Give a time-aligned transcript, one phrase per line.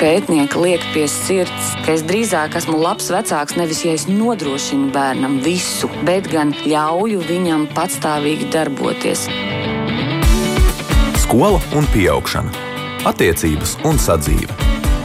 [0.00, 5.36] pētnieka liek pie sirds, ka es drīzāk esmu labs vecāks nevis ja es nodrošinu bērnam
[5.44, 9.26] visu, bet gan ļauju viņam patstāvīgi darboties.
[11.20, 11.86] Skola un
[12.16, 12.50] augšana,
[13.12, 14.56] attiecības un sadzīve,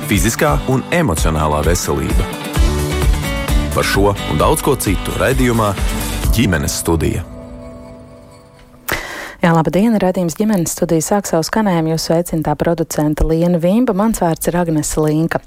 [0.08, 2.32] fiziskā un emocionālā veselība.
[3.76, 5.74] Par šo un daudz ko citu raidījumā
[6.32, 7.35] ģimenes studija.
[9.46, 9.94] Jā, labdien!
[10.02, 11.92] Radījums ģimenes studija sāk savu skanējumu.
[11.92, 13.94] Jūs sveicināta producenta Liena Vimba.
[13.94, 15.38] Mans vārds ir Agnese Linka.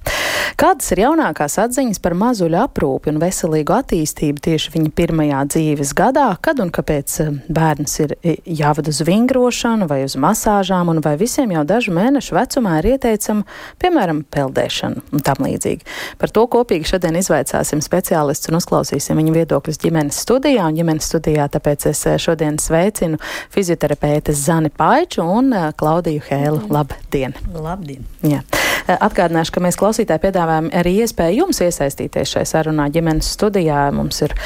[0.56, 6.28] Kādas ir jaunākās atziņas par mazuļu aprūpi un veselīgu attīstību tieši viņa pirmajā dzīves gadā,
[6.40, 11.16] kad un kāpēc eh, bērns ir eh, jāved uz vingrošanu vai uz masāžām, un vai
[11.20, 13.44] visiem jau dažu mēnešu vecumā ir ieteicama,
[13.82, 15.86] piemēram, peldēšana un tam līdzīgi.
[16.22, 21.50] Par to kopīgi šodien izvaicāsim speciālistus un uzklausīsim viņu viedokļus ģimenes studijā, un ģimenes studijā
[21.58, 23.18] tāpēc es eh, šodien sveicinu
[23.50, 26.60] fizioterapeiti psihoterapeite Zani Paiču un Klaudiju Hēlu.
[26.70, 27.34] Labdien!
[27.54, 28.04] Labdien!
[28.22, 28.42] Jā.
[28.88, 33.80] Atgādināšu, ka mēs klausītāji piedāvājam arī iespēju jums iesaistīties šai sarunā ģimenes studijā.
[33.94, 34.40] Mums ir uh,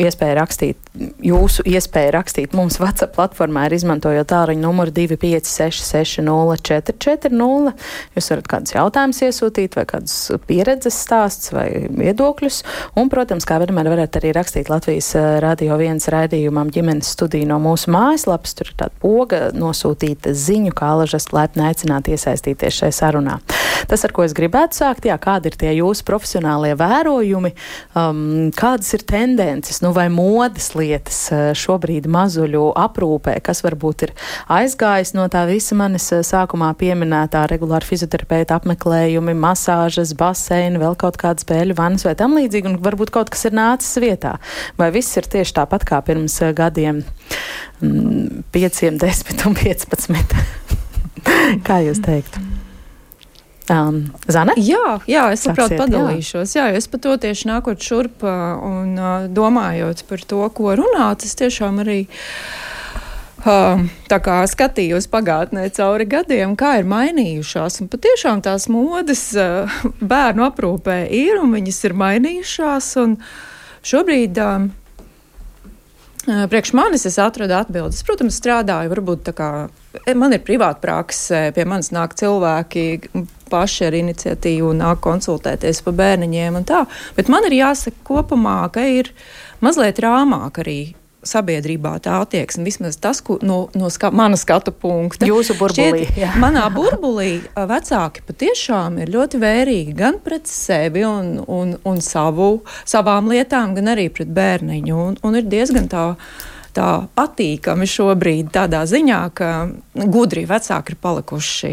[0.00, 0.76] iespēja rakstīt,
[1.24, 7.72] jūsu iespēja rakstīt mums WhatsApp platformā ir izmantojot tālruņa numuru 256-60-440.
[8.16, 10.16] Jūs varat kādus jautājumus iesūtīt vai kādus
[10.48, 12.56] pieredzes stāsts vai viedokļus.
[13.00, 17.58] Un, protams, kā vienmēr varat arī rakstīt Latvijas uh, Radio 1 raidījumam ģimenes studiju no
[17.62, 18.52] mūsu mājaslapas.
[18.58, 23.36] Tur ir tāda poga nosūtīta ziņu, kā alažas laipni aicināt iesaistīties šai sarunā.
[23.88, 27.52] Tas, ar ko es gribētu sākt, jā, kādi ir tie jūsu profesionālie vērojumi,
[27.98, 34.14] um, kādas ir tendences, nu vai modes lietas uh, šobrīd mazuļu aprūpē, kas varbūt ir
[34.52, 41.20] aizgājis no tā visa manis uh, sākumā pieminētā regulāra fizioterapeita apmeklējumi, masāžas, baseini, vēl kaut
[41.20, 44.36] kāda spēļu vanas vai tam līdzīgi, un varbūt kaut kas ir nācis vietā.
[44.80, 47.04] Vai viss ir tieši tāpat kā pirms uh, gadiem?
[47.82, 50.36] 5, 10 un 15.
[51.66, 52.61] Kā jūs teiktu?
[53.70, 54.56] Um, Zana?
[54.58, 56.56] Jā, jā, es labprāt padalīšos.
[56.56, 56.66] Jā.
[56.72, 61.38] jā, es pat to tieši nākot šurp un uh, domājot par to, ko runāt, es
[61.38, 62.00] tiešām arī.
[63.42, 67.80] Uh, tā kā skatījos pagātnē cauri gadiem, kā ir mainījušās.
[67.82, 69.70] Un patiešām tās modes uh,
[70.12, 72.92] bērnu aprūpē ir un viņas ir mainījušās.
[73.82, 74.70] Šobrīd uh,
[76.22, 78.04] Priekš manis es atradu atbildes.
[78.06, 79.48] Protams, strādāju, varbūt tā kā
[80.04, 82.84] e, man ir privāta prakse, pie manis nāk cilvēki
[83.52, 86.86] paši ar iniciatīvu, nāk konsultēties par bērniņiem un tā.
[87.18, 89.12] Bet man ir jāsaka kopumā, ka ir
[89.62, 90.80] mazliet rāmāk arī
[91.22, 95.26] sabiedrībā tā attieksme, vismaz tas, ko, no, no ska, mana skatu punkta.
[95.28, 96.06] Jūsu burbulī.
[96.08, 102.64] Šķiet, manā burbulī vecāki patiešām ir ļoti vērīgi gan pret sevi un, un, un savu,
[102.88, 104.96] savām lietām, gan arī pret bērniņu.
[104.98, 106.12] Un, un ir diezgan tā.
[106.72, 109.48] Tā patīkami šobrīd tādā ziņā, ka
[110.08, 111.72] gudri vecāki ir palikuši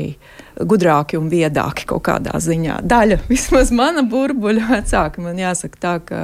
[0.59, 2.81] gudrāki un viedāki kaut kādā ziņā.
[2.89, 6.21] Daļa, vismaz mana burbuļa vecāka, man jāsaka tā, ka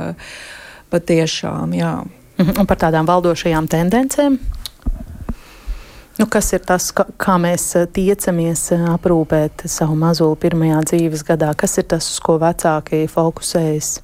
[0.94, 1.96] patiešām, jā.
[2.36, 4.40] Mhm, un par tādām valdošajām tendencēm?
[6.16, 11.26] Nu, kas ir tas, kā, kā mēs eh, tiecamies eh, aprūpēt savu mazuli pirmajā dzīves
[11.28, 11.52] gadā?
[11.60, 13.98] Kas ir tas, uz ko vecāki fokusējas?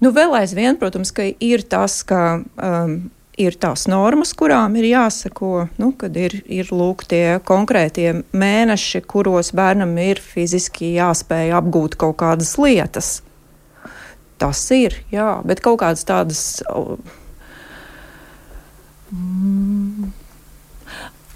[0.00, 2.94] Nu, vēl aizvien, protams, ka ir tas, ka um,
[3.38, 9.52] ir tās normas, kurām ir jāsako, nu, kad ir, ir lūk tie konkrētie mēneši, kuros
[9.56, 13.18] bērnam ir fiziski jāspēj apgūt kaut kādas lietas.
[14.38, 16.42] Tas ir, jā, bet kaut kādas tādas.
[19.10, 20.12] Mm,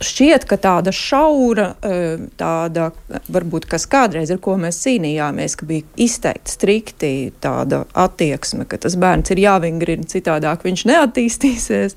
[0.06, 1.96] šķiet, ka tāda šaura, e,
[2.38, 2.90] tāda
[3.32, 8.96] varbūt kas kādreiz ar ko mēs cīnījāmies, ka bija izteikti strikti tāda attieksme, ka tas
[9.00, 11.96] bērns ir jāvingrina, citādāk viņš neattīstīsies.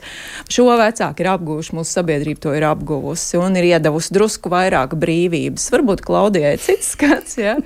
[0.51, 5.69] Šo vecāki ir apguvuši, mūsu sabiedrība to ir apguvusi un ir iedavusi drusku vairāk brīvības.
[5.75, 7.57] Varbūt Klaudijai cits skats, ja?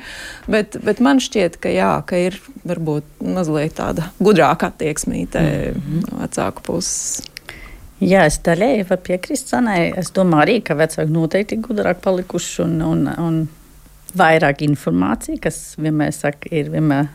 [0.50, 6.08] bet, bet man šķiet, ka jā, ka ir varbūt mazliet tāda gudrāka attieksmīte mm -hmm.
[6.12, 7.22] no vecāku puses.
[8.00, 9.90] Jā, es daļēji varu piekrist Sanai.
[10.00, 13.40] Es domāju arī, ka vecāki noteikti ir gudrāk palikuši un, un, un
[14.20, 17.10] vairāk informācija, kas vienmēr saka, ir vienmēr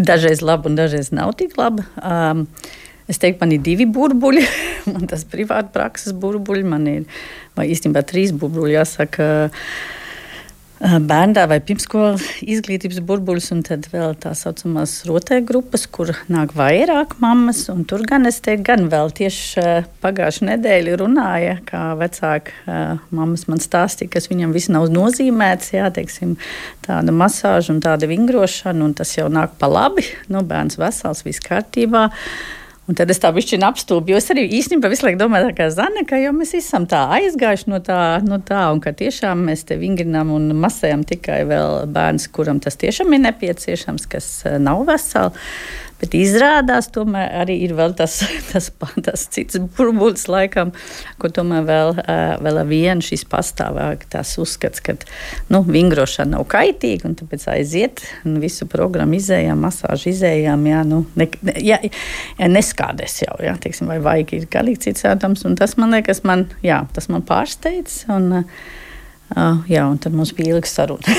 [0.00, 1.84] dažreiz laba un dažreiz nav tik laba.
[2.00, 2.46] Um,
[3.04, 4.46] es teiktu, man ir divi burbuļi.
[4.94, 7.20] man tas privāti prakses burbuļi, man ir,
[7.60, 9.30] īstenībā trīs burbuļi jāsaka.
[9.44, 10.02] Uh,
[10.80, 17.16] bērnā vai pirmsskolas izglītības burbuļus, un tad vēl tā saucamās rotēju grupas, kur nāk vairāk
[17.22, 17.64] mammas.
[17.88, 19.64] Tur gan es teiktu, gan vēl tieši
[20.04, 26.36] pagājušā nedēļa runāja, kā vecāka mammas man stāstīja, kas viņam viss nav nozīmēts, jā, teiksim,
[26.84, 31.44] tāda masāža un tāda vingrošana, un tas jau nāk pa labi, nu, bērns vesels, viss
[31.44, 32.10] kārtībā.
[32.86, 36.04] Un tad es tā bišķiņu apstulbu, jo es arī īstenībā visu laiku domāju, kā Zane,
[36.06, 39.78] ka jau mēs esam tā aizgājuši no tā, no tā un ka tiešām mēs te
[39.80, 45.34] vingrinām un masējam tikai vēl bērns, kuram tas tiešām ir nepieciešams, kas eh, nav veseli.
[45.96, 48.18] Bet izrādās, tomēr arī ir vēl tas,
[48.50, 48.68] tas,
[49.06, 50.72] tas cits burbulis, laikam,
[51.22, 51.94] ko tomēr vēl,
[52.44, 54.96] vēl ar vienu šis pastāvāk tas uzskats, ka
[55.52, 61.02] nu, vingrošana nav kaitīga, un tāpēc aiziet un visu programmu izējām, masāžu izējām, jā, nu,
[61.16, 61.30] ne,
[61.64, 65.96] jā, jā, neskādēs jau, jā, teiksim, vai vajag ir galīgi cits ēdams, un tas man
[65.96, 68.74] liekas, man, jā, tas man pārsteidz, un, uh,
[69.66, 71.16] jā, un tad mums bija ilga saruna.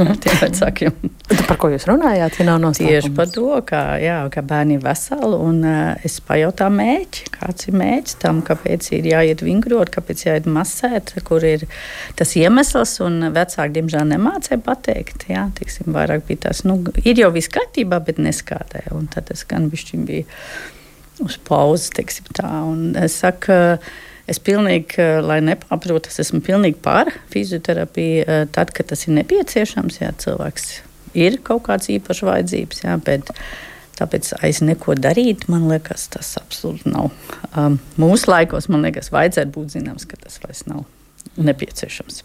[0.00, 0.94] ar tiem vecākiem.
[1.48, 2.38] Par ko jūs runājāt?
[2.40, 5.36] Ja Tieši par to, ka, jā, ka bērni ir veseli.
[5.36, 10.48] Un, uh, es pajautāju mērķi, kāds ir mērķis tam, kāpēc ir jāiet vingrot, kāpēc jāiet
[10.50, 11.66] masēt, kur ir
[12.18, 12.98] tas iemesls.
[13.04, 15.26] Un vecāki, diemžēl, nemācīja pateikt.
[15.32, 18.86] Jā, tiksim, vairāk bija tas, nu, ir jau viss kārtībā, bet neskādē.
[18.96, 20.24] Un tad es gan biju
[21.22, 22.48] uz pauzes, teiksim tā.
[22.68, 23.92] Un es saku, uh,
[24.32, 29.18] Es pilnīgi, eh, lai nepārprotu, es esmu pilnīgi par fizioterapiju, eh, tad, kad tas ir
[29.18, 30.00] nepieciešams.
[30.00, 30.80] Jā, cilvēks
[31.14, 33.28] ir kaut kāds īpašs vajadzības, jā, bet
[33.98, 37.10] tāpēc aiz neko darīt, man liekas, tas absolūti nav.
[37.54, 40.86] Um, mūsu laikos, man liekas, vajadzētu būt zināms, ka tas vairs nav
[41.36, 42.22] nepieciešams.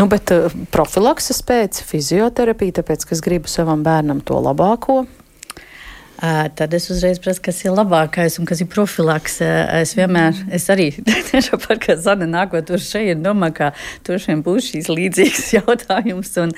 [0.00, 5.04] Nu, bet uh, profilakses pēc fizioterapija, tāpēc, ka es gribu savam bērnam to labāko,
[6.56, 9.40] Tad es uzreiz prasu, kas ir labākais un kas ir profilaks.
[9.44, 10.86] Es vienmēr, es arī
[11.30, 13.72] tiešām par kā Zana nākot uz šeit, domāju, ka
[14.06, 16.32] tur šiem būs šīs līdzīgas jautājums.
[16.40, 16.54] Un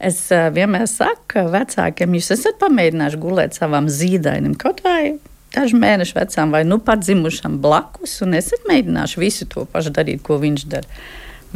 [0.00, 5.18] es vienmēr saku vecākiem, jūs esat pamēģinājuši gulēt savam zīdainim kaut vai
[5.52, 10.24] dažu mēnešu vecām vai nu pat dzimušam blakus, un esat mēģinājuši visu to pašu darīt,
[10.24, 11.02] ko viņš dara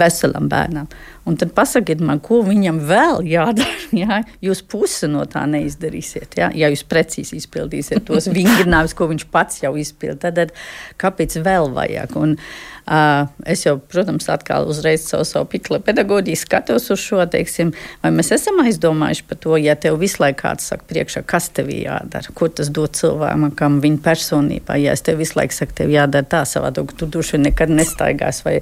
[0.00, 0.88] veselam bērnam.
[1.26, 3.80] Un tad pasakiet man, ko viņam vēl jādara.
[4.02, 4.20] Jā?
[4.44, 6.38] Jūs pusi no tā neizdarīsiet.
[6.38, 6.52] Jā?
[6.54, 10.56] Ja jūs precīzi izpildīsiet tos vingrinājumus, ko viņš pats jau izpildīja, tad
[11.02, 12.16] kāpēc vēl vajag?
[12.22, 17.72] Un, Uh, es jau, protams, atkal uzreiz savu, savu pikla pedagoģiju skatos uz šo, teiksim,
[18.02, 21.72] vai mēs esam aizdomājuši par to, ja tev visu laiku kāds saka priekšā, kas tev
[21.74, 24.76] jādara, ko tas dod cilvēkam, kam viņa personībā.
[24.78, 28.60] Ja es tev visu laiku saku, tev jādara tā savādāk, tu duši nekad nestaigās, vai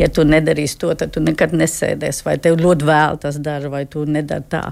[0.00, 3.84] ja tu nedarīsi to, tad tu nekad nesēdēsi, vai tev ļoti vēl tas dara, vai
[3.90, 4.62] tu nedari tā.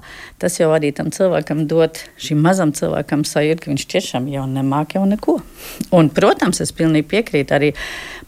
[0.41, 4.97] Tas jau arī tam cilvēkam dod, šim mazam cilvēkam sajūta, ka viņš tiešām jau nemāk
[4.97, 5.39] jau neko.
[5.93, 7.73] Un, protams, es pilnīgi piekrītu arī,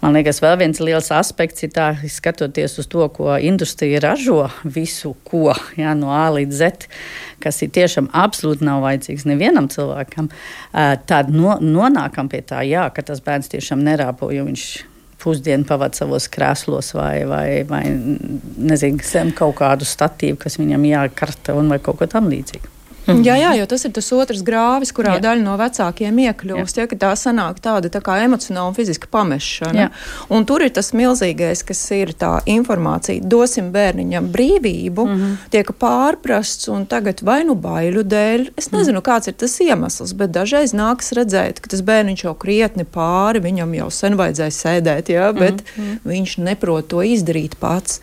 [0.02, 5.14] man liekas, vēl viens liels aspekts ir tā, skatoties uz to, ko industrija ražo, visu,
[5.26, 6.88] ko jā, no A līdz Z,
[7.42, 10.30] kas ir tiešām absolūti nav vajadzīgs nevienam cilvēkam,
[11.08, 14.68] tad no, nonākam pie tā, jā, ka tas bērns tiešām nerāpo, jo viņš
[15.22, 21.56] pusdienu pavadīja savos krēslos vai, vai, vai nezinu, zem kaut kādu statīvu, kas viņam jākarta
[21.58, 22.75] un vai kaut ko tam līdzīgu.
[23.06, 23.22] Mm.
[23.26, 25.22] Jā, jā, jo tas ir tas otrs grāvis, kurā jā.
[25.28, 26.80] daļa no vecākiem iekļūst.
[26.80, 29.86] Ja, tā sanāk tāda tā kā emocionāla un fiziska pamešana.
[29.86, 29.90] Jā.
[30.34, 33.22] Un tur ir tas milzīgais, kas ir tā informācija.
[33.22, 35.36] Dosim bērniņam brīvību, mm -hmm.
[35.54, 38.48] tiek pārprasts un tagad vai nu baiļu dēļ.
[38.56, 39.06] Es nezinu, mm.
[39.06, 43.74] kāds ir tas iemesls, bet dažreiz nāks redzēt, ka tas bērniņš jau krietni pāri, viņam
[43.74, 45.98] jau sen vajadzēja sēdēt, ja, bet mm -hmm.
[46.04, 48.00] viņš neprot to izdarīt pats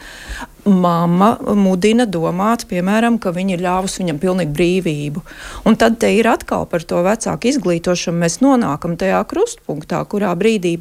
[0.70, 5.24] mamma mudina domāt, piemēram, ka viņa ir ļāvusi viņam pilnīgi brīvību.
[5.68, 8.22] Un tad te ir atkal par to vecāku izglītošanu.
[8.24, 10.78] Mēs nonākam tajā krustpunktā, kurā brīdī.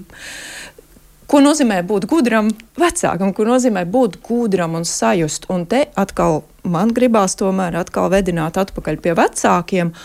[1.30, 5.48] Ko nozīmē būt gudram vecākam, ko nozīmē būt gudram un sajust.
[5.52, 9.96] Un te atkal man gribās tomēr atkal vedināt atpakaļ pie vecākiem,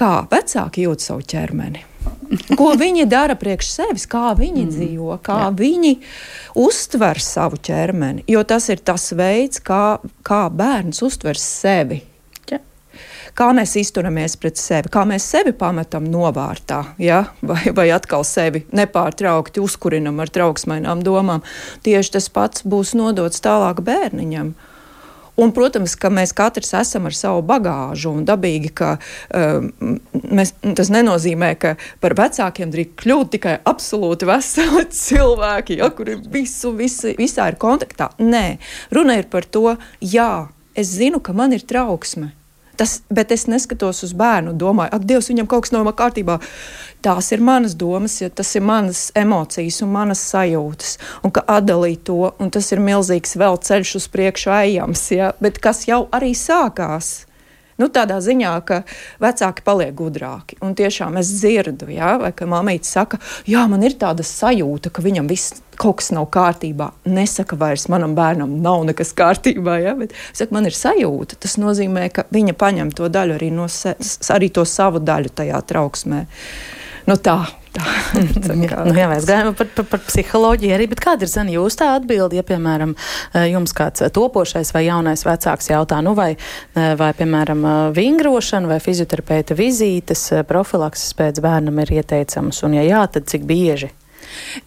[0.00, 1.89] kā vecāki jūt savu ķermeni.
[2.58, 4.70] Ko viņi dara priekš sevis, kā viņi mm.
[4.70, 5.48] dzīvo, kā Jā.
[5.58, 5.96] viņi
[6.62, 8.22] uztver savu ķermeni.
[8.30, 12.00] Jo tas ir tas veids, kā, kā bērns uztver sevi.
[12.50, 12.60] Jā.
[13.34, 17.24] Kā mēs izturamies pret sevi, kā mēs sevi pametam novārtā, ja?
[17.42, 21.42] vai, vai atkal sevi nepārtraukti uzkurinam ar trauksmainām domām.
[21.86, 24.54] Tieši tas pats būs nodots tālāk bērniņam.
[25.40, 28.90] Un, protams, ka mēs katrs esam ar savu bagāžu un dabīgi, ka
[29.34, 29.70] um,
[30.12, 36.74] mēs, tas nenozīmē, ka par vecākiem drīz kļūt tikai absolūti veseli cilvēki, ja, kuri visu,
[36.76, 38.10] visu, visā ir kontaktā.
[38.20, 38.58] Nē,
[38.92, 42.34] runa ir par to, jā, es zinu, ka man ir trauksme.
[42.80, 46.38] Tas, bet es neskatos uz bērnu, domāju, ak, Dievs, viņam kaut kas nav kārtībā.
[47.00, 50.98] Tās ir manas domas, ja tas ir manas emocijas un manas sajūtas.
[51.24, 55.62] Un ka atdalīt to, un tas ir milzīgs vēl ceļš uz priekšu ejams, ja, bet
[55.64, 57.24] kas jau arī sākās.
[57.80, 58.82] Nu, tādā ziņā, ka
[59.22, 60.58] vecāki paliek gudrāki.
[60.60, 63.16] Un tiešām es dzirdu, ja, vai ka mamīte saka,
[63.48, 66.90] jā, man ir tāda sajūta, ka viņam viss kaut kas nav kārtībā.
[67.08, 71.40] Nesaka vairs manam bērnam, nav nekas kārtībā, ja, bet saka, man ir sajūta.
[71.40, 73.96] Tas nozīmē, ka viņa paņem to daļu arī, no se,
[74.36, 76.26] arī to savu daļu tajā trauksmē.
[77.08, 77.38] Nu tā,
[78.58, 81.92] nu, jā, mēs gājām par, par, par psiholoģiju arī, bet kāda ir zina jūs tā
[81.98, 87.12] atbildi, ja, piemēram, eh, jums kāds topošais vai jaunais vecāks jautā, nu vai, eh, vai
[87.16, 87.64] piemēram,
[87.96, 93.92] vingrošana vai fizioterapeita vizītes profilakses pēc bērnam ir ieteicams, un ja jā, tad cik bieži?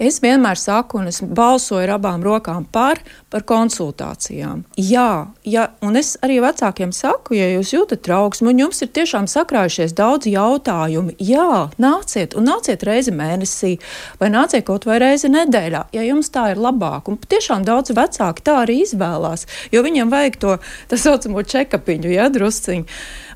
[0.02, 3.02] Es vienmēr saku, un es balsoju ar abām rokām par,
[3.34, 4.64] par konsultācijām.
[4.80, 9.28] Jā, ja, un es arī vecākiem saku, ja jūs jūtat trauksmi, un jums ir tiešām
[9.32, 13.76] sakrājušies daudz jautājumu, jā, nāciet, un nāciet reizi mēnesī,
[14.22, 17.12] vai nāciet kaut vai reizi nedēļā, ja jums tā ir labāk.
[17.12, 20.58] Un tiešām daudz vecāki tā arī izvēlās, jo viņiem vajag to
[20.92, 22.88] tā saucamo čekapiņu, ja drusciņu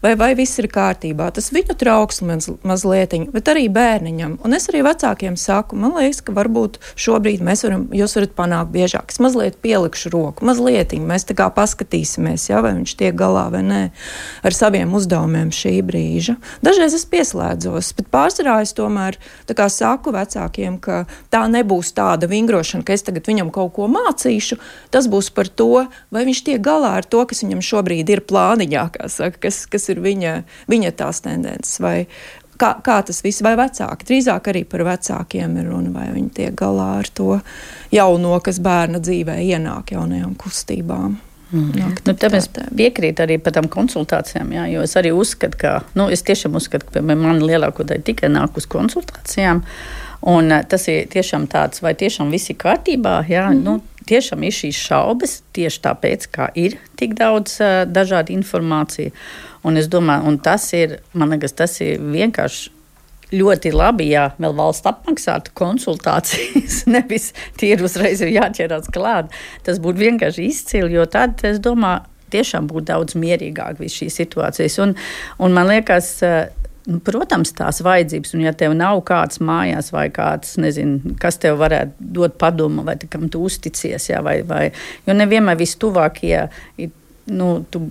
[0.04, 1.30] vai, vai viss ir kārtībā.
[1.36, 4.38] Tas viņu trauksmes mazliet, bet arī bērniņam.
[4.46, 8.74] Un es arī vecākiem saku, man liekas, ka varbūt šobrīd mēs varam, jūs varat panākt
[8.74, 9.14] biežāk.
[9.14, 13.64] Es mazliet pielikšu roku, mazliet mēs tā kā paskatīsimies, ja, vai viņš tiek galā vai
[13.66, 13.82] nē
[14.48, 16.38] ar saviem uzdevumiem šī brīža.
[16.66, 19.20] Dažreiz es pieslēdzos, bet pārsvarā es tomēr
[19.68, 24.58] saku vecākiem, ka tā nebūs tāda vingrošana, ka es tagad viņam kaut ko mācīšu.
[24.94, 28.86] Tas būs par to, vai viņš tiek galā ar to, kas viņam šobrīd ir plāniņā,
[29.12, 30.34] saka, kas, kas ir viņa,
[30.72, 31.78] viņa tās tendences.
[31.84, 32.08] Vai,
[32.60, 36.58] kā, kā tas viss, vai vecāki, drīzāk arī par vecākiem ir runa, vai viņi tiek
[36.58, 37.40] galā ar to
[37.94, 41.18] jauno, kas bērna dzīvē ienāk jaunajām kustībām.
[41.48, 41.94] Mm.
[42.04, 46.26] Nu, tāpēc piekrītu arī par tām konsultācijām, jā, jo es arī uzskatu, ka, nu, es
[46.28, 49.64] tiešām uzskatu, ka man lielāko daļu tikai nāk uz konsultācijām.
[50.28, 53.22] Un eh, tas ir tiešām tāds, vai tiešām viss ir kārtībā.
[53.32, 58.32] Jā, mm nu, tiešām ir šīs šaubas tieši tāpēc, ka ir tik daudz uh, dažādu
[58.38, 59.12] informāciju.
[59.66, 62.74] Un es domāju, un tas ir, man liekas, tas ir vienkārši
[63.34, 69.34] ļoti labi, ja vēl valsts apmaksātu konsultācijas, nevis tīri uzreiz ir jāķerās klāt.
[69.68, 74.80] Tas būtu vienkārši izcili, jo tad, es domāju, tiešām būtu daudz mierīgāk viss šīs situācijas.
[74.84, 74.96] Un,
[75.44, 76.18] un man liekas,
[76.88, 81.58] Nu, protams, tās vajadzības, un ja tev nav kāds mājās vai kāds, nezinu, kas tev
[81.60, 84.70] varētu dot padomu, vai kam tu uzticies, jā, vai, vai,
[85.04, 86.46] jo nevienmēr vistuvākie
[86.80, 86.94] ir,
[87.28, 87.90] nu, tu,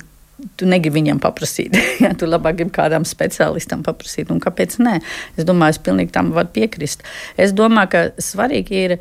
[0.56, 1.76] tu negribi viņiem paprasīt.
[2.04, 4.98] ja, tu labāk gribi kādam speciālistam paprasīt, un kāpēc nē?
[5.36, 7.06] Es domāju, es pilnīgi tam varu piekrist.
[7.40, 8.98] Es domāju, ka svarīgi ir.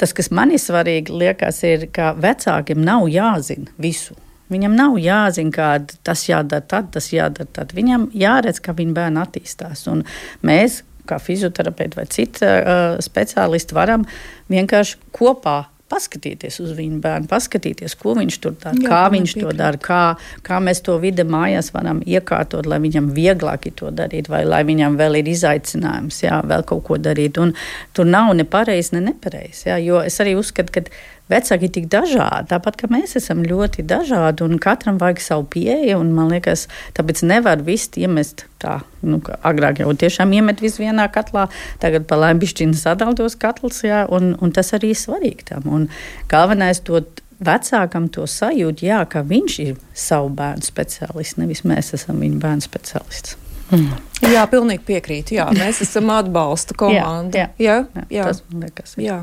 [0.00, 4.16] Tas, kas man ir svarīgi, liekas, ir, ka vecākiem nav jāzina visu.
[4.52, 5.68] Viņam nav jāzina, kā
[6.04, 7.48] tas jādara, tad tas jādara.
[7.54, 7.74] Tad.
[7.76, 9.86] Viņam jāredz, kā viņa bērni attīstās.
[9.92, 10.02] Un
[10.46, 14.04] mēs, kā fizioterapeiti vai citi uh, speciālisti, varam
[14.52, 15.58] vienkārši kopā
[15.92, 19.44] paskatīties uz viņu bērnu, paskatīties, ko viņš tur dara, Jā, kā viņš piekrīt.
[19.50, 20.00] to dara, kā,
[20.46, 24.62] kā mēs to vidi mājās varam iekārtot, lai viņam vieglāk ir to darīt, vai lai
[24.68, 27.38] viņam vēl ir izaicinājums, jā, vēl kaut ko darīt.
[27.42, 27.52] Un
[27.92, 29.68] tur nav ne pareizi, ne nepareizi.
[29.84, 30.86] Jo es arī uzskatu, ka
[31.30, 36.00] vecāki ir tik dažādi, tāpat kā mēs esam ļoti dažādi, un katram vajag savu pieeju.
[36.02, 38.80] Man liekas, tāpēc nevar visu iemest tā.
[39.02, 41.48] Nu, agrāk jau tiešām iemet visu vienā katlā,
[41.82, 45.66] tagad pa lēmbišķiņu sadalītos katlus, jā, un, un tas arī ir svarīgi tam.
[45.66, 45.88] Un
[46.30, 47.02] galvenais to
[47.42, 52.70] vecākam to sajūt, jā, ka viņš ir savu bērnu speciālists, nevis mēs esam viņa bērnu
[52.70, 53.38] speciālists.
[53.70, 54.00] Mm.
[54.32, 55.34] Jā, pilnīgi piekrītu.
[55.38, 57.38] Jā, mēs esam atbalsta komanda.
[57.38, 58.26] jā, jā, jā, jā.
[58.30, 58.94] tas man liekas.
[59.00, 59.22] Jā.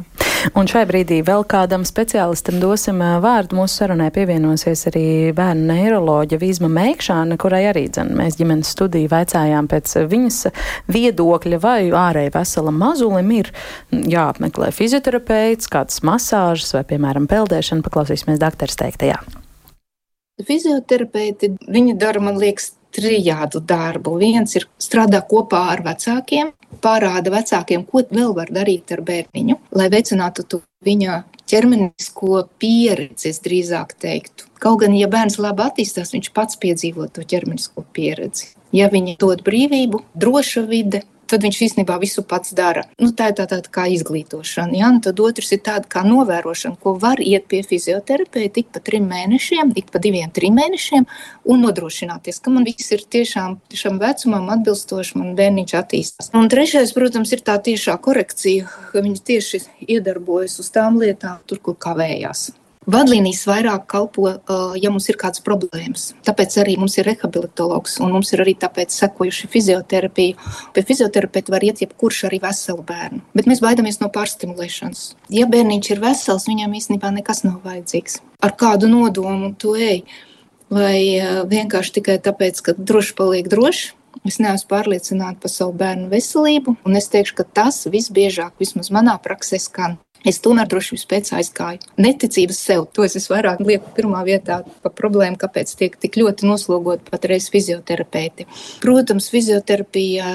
[0.55, 3.57] Un šai brīdī vēl kādam speciālistam dosim vārdu.
[3.59, 5.03] Mūsu sarunai pievienosies arī
[5.35, 10.39] bērnu neiroloģa Vīzma Meikšāna, kurai arī dzen, mēs ģimenes studiju vaicājām pēc viņas
[10.95, 13.51] viedokļa, vai ārēji veselam mazulim ir
[13.91, 17.83] jāapmeklē fizioterapeits, kādas masāžas vai, piemēram, peldēšana.
[17.83, 19.19] Paklausīsimies dakteris teiktajā.
[20.47, 24.17] Fizioterapeiti, viņi dara, man liekas, trijādu darbu.
[24.21, 26.53] Viens ir strādā kopā ar vecākiem,
[26.83, 34.47] parāda vecākiem, ko vēl var darīt ar bērniņu, lai veicinātu viņa ķermenisko pieredzi, drīzāk teiktu.
[34.61, 38.53] Kaut gan, ja bērns labi attīstās, viņš pats piedzīvo to ķermenisko pieredzi.
[38.75, 42.85] Ja viņi dod brīvību, droša vide, tad viņš īstenībā visu pats dara.
[43.01, 44.75] Nu, tā ir tā, tā kā izglītošana.
[44.79, 44.89] Ja?
[44.93, 49.07] Un tad otrs ir tāda kā novērošana, ko var iet pie fizioterapeita ik pa trim
[49.09, 51.07] mēnešiem, ik pa diviem, trim mēnešiem
[51.49, 56.31] un nodrošināties, ka man viss ir tiešām šam vecumam atbilstoši, man bērniņš attīstās.
[56.37, 59.63] Un trešais, protams, ir tā tiešā korekcija, ka viņi tieši
[59.97, 62.49] iedarbojas uz tām lietām, tur, kur kavējās.
[62.89, 64.29] Vadlīnijas vairāk kalpo,
[64.79, 66.07] ja mums ir kādas problēmas.
[66.25, 70.37] Tāpēc arī mums ir rehabilitologs un mums ir arī tāpēc sekojuši fizioterapiju.
[70.73, 73.21] Pie fizioterapeita var iet jebkurš arī veselu bērnu.
[73.37, 75.03] Bet mēs baidāmies no pārstimulēšanas.
[75.33, 78.19] Ja bērniņš ir vesels, viņam īstenībā nekas nav vajadzīgs.
[78.41, 80.03] Ar kādu nodomu tu ej?
[80.69, 80.97] Vai
[81.49, 83.95] vienkārši tikai tāpēc, ka droši paliek droši,
[84.27, 89.15] Es neesmu pārliecināta par savu bērnu veselību, un es teikšu, ka tas visbiežāk, vismaz manā
[89.21, 89.95] praksē, skan.
[90.27, 91.83] Es tomēr drošības pēc aizgāju.
[92.01, 97.05] Neticības sev, to es vairāk lieku pirmā vietā par problēmu, kāpēc tiek tik ļoti noslogot
[97.07, 98.47] patreiz fizioterapeiti.
[98.83, 100.33] Protams, fizioterapija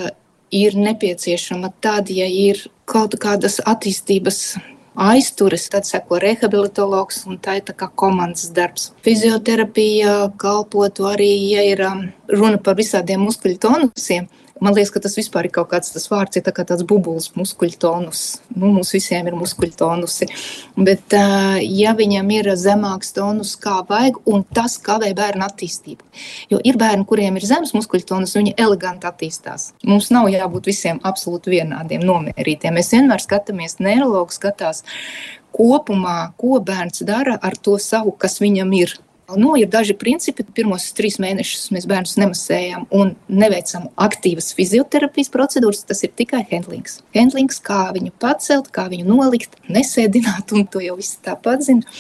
[0.55, 4.55] ir nepieciešama tad, ja ir kaut kādas attīstības
[4.95, 8.93] aizturas, tad seko rehabilitologs, un tā ir tā kā komandas darbs.
[9.05, 14.31] Fizioterapija kalpotu arī, ja ir um, runa par visādiem muskuļu tonusiem.
[14.65, 17.29] Man liekas, ka tas vispār ir kaut kāds tas vārds, ir tā kā tāds bubulis,
[17.37, 18.23] muskuļtonus.
[18.55, 20.29] Nu, mums visiem ir muskuļtonusi.
[20.87, 21.17] Bet,
[21.69, 26.09] ja viņam ir zemāks tonus, kā vajag, un tas kavē bērnu attīstību.
[26.55, 29.75] Jo ir bērni, kuriem ir zems muskuļtonus, viņi eleganti attīstās.
[29.85, 32.79] Mums nav jābūt visiem absolūti vienādiem, nomierītiem.
[32.79, 34.85] Mēs vienmēr skatāmies, neiroloģis skatās
[35.55, 38.97] kopumā, ko bērns dara ar to savu, kas viņam ir.
[39.33, 40.45] Nu, ir daži principi.
[40.45, 45.85] Pirmos trīs mēnešus mēs bērnus nemasējam un neveicam aktīvas fizioterapijas procedūras.
[45.89, 47.01] Tas ir tikai handlings.
[47.17, 51.97] Handlings, kā viņu pacelt, kā viņu nolikt, nesēdināt, un to jau viss tāpat zina.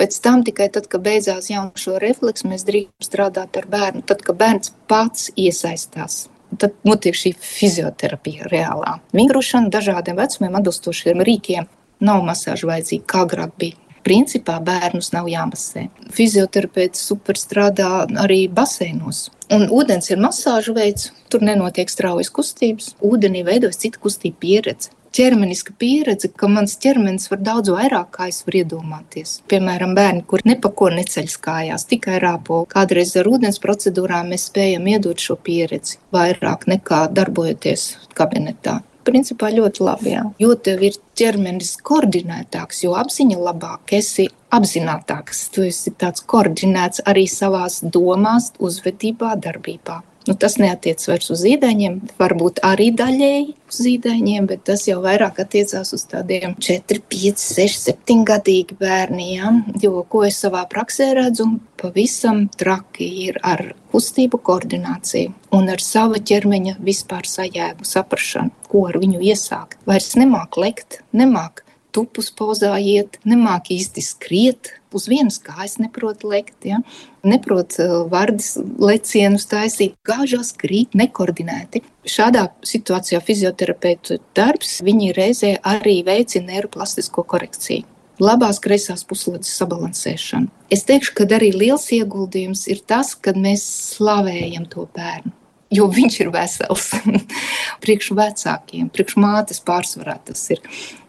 [0.00, 4.04] Pēc tam tikai tad, kad beidzās jaunošo refleksu, mēs drīkstām strādāt ar bērnu.
[4.08, 6.26] Tad, kad bērns pats iesaistās,
[6.58, 8.98] tad notiek šī fizioterapija reālā.
[9.16, 11.70] Vingrošana dažādiem vecumiem atbilstošiem rīkiem.
[12.02, 15.88] Nav masāža vajadzīga, kā agrāk bija principā bērnus nav jāmasē.
[16.12, 19.28] Fizioterapeits super strādā arī baseinos.
[19.52, 22.94] Un ūdens ir masāžu veids, tur nenotiek straujas kustības.
[23.04, 28.40] Ūdenī veidojas cita kustība pieredze ķermeniska pieredze, ka mans ķermenis var daudz vairāk, kā es
[28.46, 29.34] varu iedomāties.
[29.50, 32.62] Piemēram, bērni, kur nepako neceļas kājās, tikai rāpo.
[32.70, 39.84] Kādreiz ar ūdens procedūrām mēs spējam iedot šo pieredzi vairāk nekā darbojoties kabinetā principā ļoti
[39.86, 40.12] labi.
[40.14, 40.22] Jā.
[40.42, 45.46] Jo tev ir ķermenis koordinētāks, jo apziņa labāk, esi apzinātāks.
[45.54, 50.02] Tu esi tāds koordinēts arī savās domās, uzvedībā, darbībā.
[50.28, 55.40] Nu, tas neatiecas vairs uz zīdaiņiem, varbūt arī daļēji uz zīdaiņiem, bet tas jau vairāk
[55.42, 59.62] attiecās uz tādiem 4, 5, 6, 7 gadīgiem bērniem.
[59.82, 61.48] Jo, ko es savā praksē redzu,
[61.80, 69.02] pavisam traki ir ar kustību koordināciju un ar sava ķermeņa vispār sajēgu, saprašanu, ko ar
[69.02, 69.80] viņu iesākt.
[69.90, 76.56] Vairs nemāk lekt, nemāk tupus pozā iet, nemāk īsti skriet, uz vienas kājas neprot lekt,
[76.68, 76.80] ja?
[77.26, 81.84] neprot uh, vārdas lecienus taisīt, gāžās krīt nekoordinēti.
[82.08, 87.86] Šādā situācijā fizioterapeitu darbs viņi reizē arī veicina neiroplastisko korekciju.
[88.22, 90.50] Labās kreisās puslodes sabalansēšanu.
[90.72, 93.64] Es teikšu, ka arī liels ieguldījums ir tas, kad mēs
[93.96, 95.32] slavējam to bērnu
[95.72, 96.90] jo viņš ir vesels.
[97.82, 100.62] priekš vecākiem, priekš mātes pārsvarā tas ir.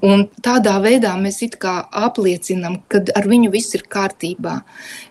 [0.04, 4.62] Un tādā veidā mēs apliecinam, ka ar viņu viss ir kārtībā,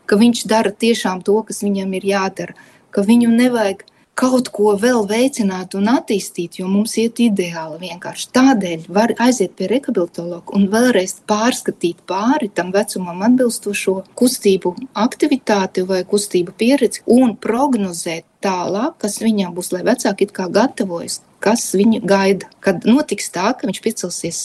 [0.07, 2.57] ka viņš dara tiešām to, kas viņam ir jādara,
[2.91, 3.87] ka viņu nevajag
[4.19, 8.29] kaut ko vēl veicināt un attīstīt, jo mums iet ideāli vienkārši.
[8.37, 16.03] Tādēļ var aiziet pie rehabilitologa un vēlreiz pārskatīt pāri tam vecumam atbilstošo kustību aktivitāti vai
[16.09, 22.03] kustību pieredzi un prognozēt tālāk, kas viņam būs, lai vecāki it kā gatavojas, kas viņu
[22.07, 22.51] gaida.
[22.61, 24.43] Kad notiks tā, ka viņš piecelsies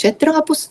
[0.00, 0.68] četrāpus,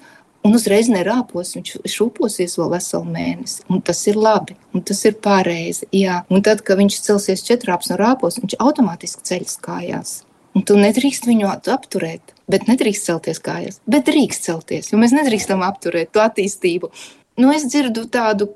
[0.48, 1.54] un uzreiz nerāpos.
[1.58, 3.66] Viņš šūposies vēl veselu mēnesi.
[3.72, 5.90] Un tas ir labi, un tas ir pareizi.
[5.96, 6.22] Jā.
[6.32, 10.16] Un tad, kad viņš celsies četrāps un rāpos, viņš automātiski ceļas kājās.
[10.58, 13.82] Un tu nedrīkst viņu apturēt, bet nedrīkst celties kājās.
[13.86, 16.90] Bet drīkst celties, jo mēs nedrīkstam apturēt to attīstību.
[17.38, 18.56] Nu, es dzirdu tādu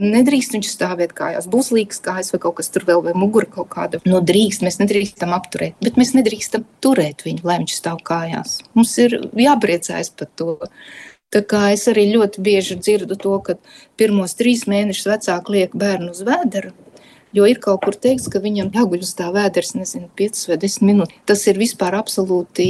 [0.00, 3.70] Nedrīkst viņš stāvēt kājās, būs līgas kājas vai kaut kas tur vēl, vai mugura kaut
[3.72, 4.00] kāda.
[4.08, 8.60] No drīkst, mēs nedrīkstam apturēt, bet mēs nedrīkstam turēt viņu, lai viņš stāv kājās.
[8.78, 10.56] Mums ir jāpriecājas par to.
[11.30, 13.54] Tā kā es arī ļoti bieži dzirdu to, ka
[14.00, 16.72] pirmos trīs mēnešus vecāki liek bērnu uz vēdera.
[17.30, 20.86] Jo ir kaut kur teikts, ka viņam jāguļ uz tā vēders, nezinu, 5 vai 10
[20.88, 21.20] minūtes.
[21.30, 22.66] Tas ir vispār absolūti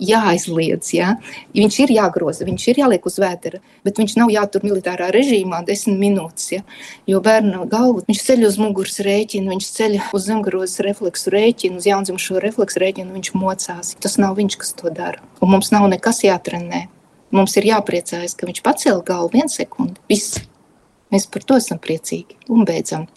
[0.00, 0.94] jāaizliedz.
[0.96, 1.10] Ja?
[1.52, 6.00] Viņš ir jāgroza, viņš ir jāliek uz vēdera, bet viņš nav jātur militārā režīmā desmit
[6.00, 6.48] minūtes.
[6.56, 6.64] Ja?
[7.10, 11.92] Jo bērna galvu viņš ceļ uz muguras rēķinu, viņš ceļ uz zemgrozes refleksu rēķinu, uz
[11.92, 13.94] jaundzimušo refleksu rēķinu, viņš mocās.
[14.00, 15.22] Tas nav viņš, kas to dara.
[15.44, 16.86] Un mums nav nekas jātrenē.
[17.34, 19.98] Mums ir jāpriecājas, ka viņš pacēla galvu vienu sekundi.
[20.10, 20.38] Viss.
[21.12, 22.38] Mēs par to esam priecīgi.
[22.50, 23.08] Un beidzam.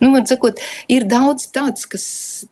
[0.00, 0.60] Nu, sakot,
[0.92, 2.04] ir daudz tāds, kas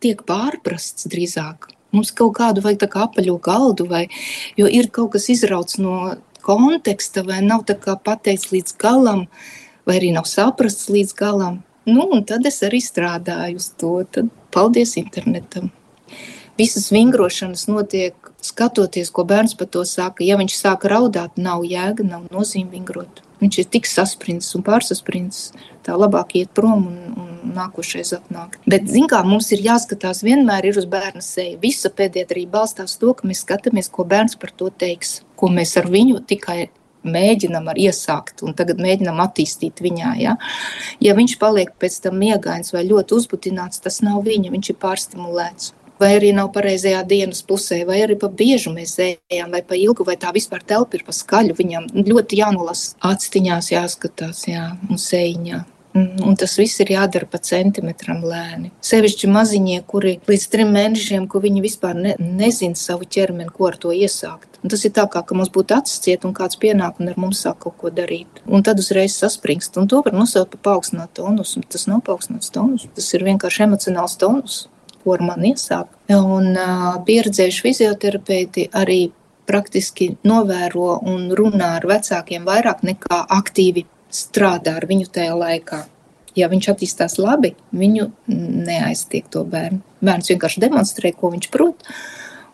[0.03, 1.71] tiek pārprasts drīzāk.
[1.95, 4.09] Mums kaut kādu vajag tā kā apaļo galdu, vai,
[4.59, 9.29] jo ir kaut kas izrauts no konteksta, vai nav tā kā pateikts līdz galam,
[9.87, 11.63] vai arī nav saprasts līdz galam.
[11.87, 13.95] Nu, un tad es arī strādāju uz to.
[14.11, 15.71] Tad paldies internetam
[16.59, 20.25] visas vingrošanas notiek skatoties, ko bērns par to saka.
[20.27, 23.23] Ja viņš sāk raudāt, nav jēga, nav nozīme vingrot.
[23.43, 25.51] Viņš ir tik saspringts un pārsaspringts,
[25.85, 28.57] tā labāk iet prom un, un nākošais atnāk.
[28.69, 31.59] Bet, zin kā, mums ir jāskatās vienmēr ir uz bērna seju.
[31.63, 35.91] Visa pēdējā balstās to, ka mēs skatāmies, ko bērns par to teiks, ko mēs ar
[35.93, 36.71] viņu tikai
[37.05, 40.15] mēģinam ar iesākt un tagad mēģinam attīstīt viņā.
[40.23, 40.37] Ja,
[41.05, 45.75] ja viņš paliek pēc tam miegains vai ļoti uzbudināts, tas nav viņa, viņš ir pārstimulēts
[46.05, 50.07] vai arī nav pareizajā dienas pusē, vai arī pa biežu mēs ejam, vai pa ilgu,
[50.07, 51.57] vai tā vispār telpa ir pa skaļu.
[51.61, 55.65] Viņam ļoti jānolasa actiņās, jāskatās, jā, un sēņā.
[55.95, 58.73] Un tas viss ir jādara pa centimetram lēni.
[58.83, 63.79] Sevišķi maziņie, kuri līdz trim mēnešiem, ko viņi vispār ne, nezina savu ķermeni, ko ar
[63.79, 64.59] to iesākt.
[64.65, 67.21] Un tas ir tā, kā ka mums būtu acis ciet un kāds pienāk un ar
[67.21, 68.43] mums sāk kaut ko darīt.
[68.51, 69.79] Un tad uzreiz saspringst.
[69.79, 71.55] Un to var nosaukt par paaugstinātu tonus.
[71.71, 74.65] Tas nav paaugstināts tonus, tas ir vienkārši emocionāls tonus
[75.05, 75.93] ko ar mani iesāk.
[76.15, 76.57] Un
[77.07, 79.03] pieredzējuši fizioterapeiti arī
[79.49, 85.85] praktiski novēro un runā ar vecākiem vairāk nekā aktīvi strādā ar viņu tajā laikā.
[86.35, 89.83] Ja viņš attīstās labi, viņu neaiztiek to bērnu.
[90.05, 91.85] Bērns vienkārši demonstrē, ko viņš prot,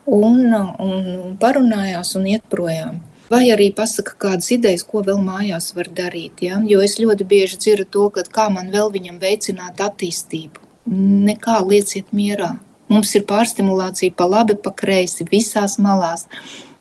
[0.04, 3.00] un, un parunājās un iet projām.
[3.30, 6.42] Vai arī pasaka kādas idejas, ko vēl mājās var darīt.
[6.42, 6.58] Ja?
[6.66, 12.10] Jo es ļoti bieži dzirdu to, ka kā man vēl viņam veicināt attīstību nekā lieciet
[12.16, 12.56] mierā.
[12.90, 16.26] Mums ir pārstimulācija pa labi, pa kreisi, visās malās.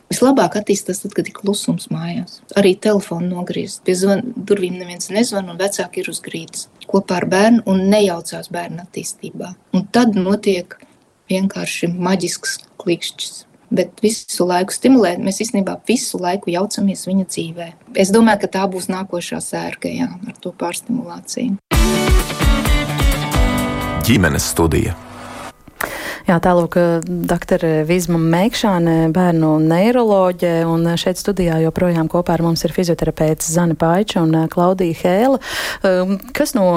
[0.09, 2.39] Vislabāk attīstās tad, kad ir klusums mājās.
[2.57, 3.83] Arī telefonu nogriezt.
[3.85, 8.49] Pie zvan, durvīm neviens nezvan, un vecāki ir uz grīdas kopā ar bērnu un nejaucās
[8.49, 9.51] bērnu attīstībā.
[9.77, 10.73] Un tad notiek
[11.29, 13.45] vienkārši maģisks klikšķis.
[13.69, 17.67] Bet visu laiku stimulēt, mēs īstenībā visu laiku jaucamies viņa dzīvē.
[18.01, 21.68] Es domāju, ka tā būs nākošā sērga jā, ar to pārstimulāciju
[24.09, 24.95] ģimenes studija.
[26.29, 32.73] Jā, tālāk, doktora Vizma Meikšāne, bērnu neiroloģe, un šeit studijā joprojām kopā ar mums ir
[32.75, 35.39] fizioterapeits Zana Paiča un Klaudija Hēla.
[35.81, 36.67] Um, kas no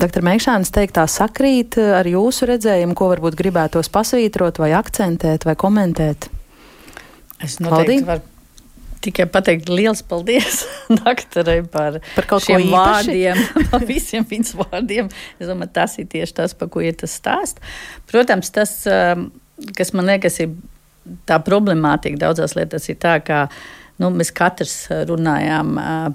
[0.00, 6.30] doktora Meikšānes teiktā sakrīt ar jūsu redzējumu, ko varbūt gribētos pasvītrot vai akcentēt vai komentēt?
[7.42, 8.31] Es noteikti varu
[9.02, 10.62] tikai pateikt liels paldies
[11.02, 13.40] doktorai par, par šiem vārdiem,
[13.72, 15.10] par visiem viņas vārdiem.
[15.38, 17.62] Es domāju, tas ir tieši tas, par ko ir tas stāst.
[18.10, 19.28] Protams, tas, um,
[19.78, 20.54] kas man liekas, ir
[21.28, 23.46] tā problemātika daudzās lietās, ir tā, ka
[24.02, 24.76] nu, mēs katrs
[25.08, 26.12] runājām uh,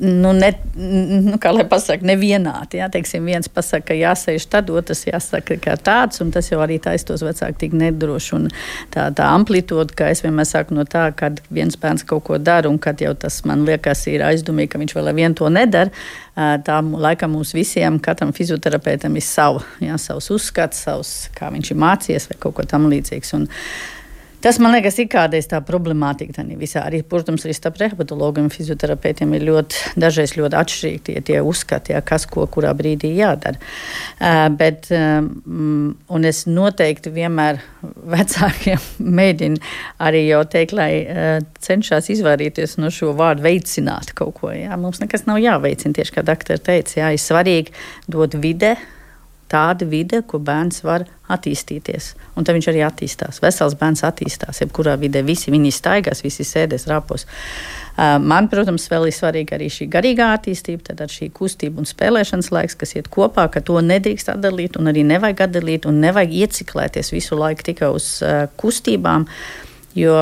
[0.00, 2.80] nu, ne, nu, kā lai pasakā, nevienādi.
[2.80, 6.78] Jā, teiksim, viens pasakā, ka jāsēž tad, otrs jāsaka, ka tāds, un tas jau arī
[6.82, 8.34] taisa tos vecāki tik nedroši.
[8.38, 8.48] Un
[8.94, 12.70] tā, tā amplitūda, kā es vienmēr saku, no tā, kad viens bērns kaut ko dara,
[12.70, 15.90] un kad jau tas man liekas ir aizdomīgi, ka viņš vēl vien to nedara,
[16.36, 21.82] tā laikam mums visiem, katram fizioterapeitam ir sava, jā, savs uzskats, savs, kā viņš ir
[21.82, 23.34] mācījies vai kaut ko tam līdzīgs.
[23.38, 23.50] Un,
[24.42, 26.34] Tas man liekas, ir kādreiz tā problemātika.
[26.40, 31.16] Tā visā arī, protams, arī starp rehabilitologiem un fizioterapeitiem ir ļoti, dažreiz ļoti atšķirīgi tie,
[31.28, 33.60] tie uzskati, ja, kas ko kurā brīdī jādara.
[34.18, 37.60] Uh, bet, um, un es noteikti vienmēr
[38.14, 38.82] vecākiem
[39.20, 39.60] mēģinu
[40.02, 44.50] arī jau teikt, lai uh, cenšas izvairīties no šo vārdu veicināt kaut ko.
[44.56, 44.74] Ja.
[44.80, 47.74] Mums nekas nav jāveicina, tieši kā doktor teica, jā, ir svarīgi
[48.10, 48.74] dot vide
[49.52, 52.12] tāda vide, kur bērns var attīstīties.
[52.36, 53.42] Un tad viņš arī attīstās.
[53.44, 54.62] Vesels bērns attīstās.
[54.64, 57.26] Jebkurā vidē visi viņi staigās, visi sēdēs rāpos.
[58.24, 62.78] Man, protams, vēl ir svarīga arī šī garīgā attīstība, tad šī kustība un spēlēšanas laiks,
[62.80, 67.36] kas iet kopā, ka to nedrīkst atdalīt un arī nevajag atdalīt un nevajag ieciklēties visu
[67.36, 68.14] laiku tikai uz
[68.60, 69.28] kustībām.
[69.98, 70.16] Jo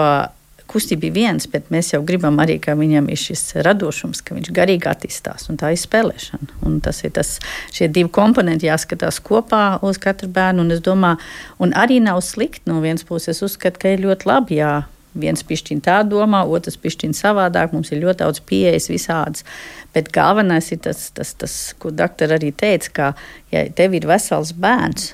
[0.70, 4.52] kustība ir viens, bet mēs jau gribam arī, ka viņam ir šis radošums, ka viņš
[4.56, 6.60] garīgi attīstās, un tā ir spēlēšana.
[6.68, 7.36] Un tas ir tas,
[7.74, 11.20] šie divi komponenti jāskatās kopā uz katru bērnu, un es domāju,
[11.60, 14.74] un arī nav slikti no vienas puses, uzskat, ka ir ļoti labi, jā,
[15.18, 19.46] viens pišķiņš tā domā, otrs pišķiņš savādāk, mums ir ļoti daudz pieejas visādas,
[19.94, 23.10] bet galvenais ir tas, tas, tas ko doktori arī teica, ka,
[23.50, 25.10] ja tev ir vesels bērns,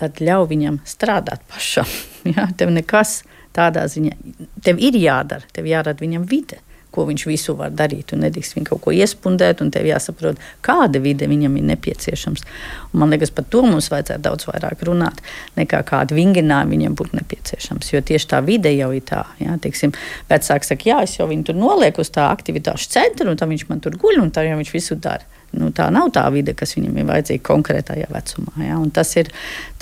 [0.00, 1.88] tad ļauj viņam strādāt pašam.
[2.30, 3.20] Jā, tev nekas
[3.56, 4.16] Tādā ziņā
[4.64, 6.60] tev ir jādara, tev jārada viņam vide
[6.90, 8.14] ko viņš visu var darīt.
[8.14, 12.44] Un nedrīkst viņu kaut ko iespundēt, un tev jāsaprot, kāda vide viņam ir nepieciešams.
[12.90, 15.22] Un man liekas, par to mums vajadzētu daudz vairāk runāt,
[15.58, 17.92] nekā kāda vingrinājuma viņam būtu nepieciešams.
[17.94, 19.24] Jo tieši tā vide jau ir tā.
[19.42, 19.94] Jā, teiksim,
[20.30, 23.68] vecāks saka, jā, es jau viņu tur nolieku uz tā aktivitāšu centru, un tā viņš
[23.70, 25.26] man tur guļ, un tā jau viņš visu dara.
[25.50, 28.52] Nu, tā nav tā vide, kas viņam ir vajadzīga konkrētajā vecumā.
[28.62, 29.32] Jā, tas ir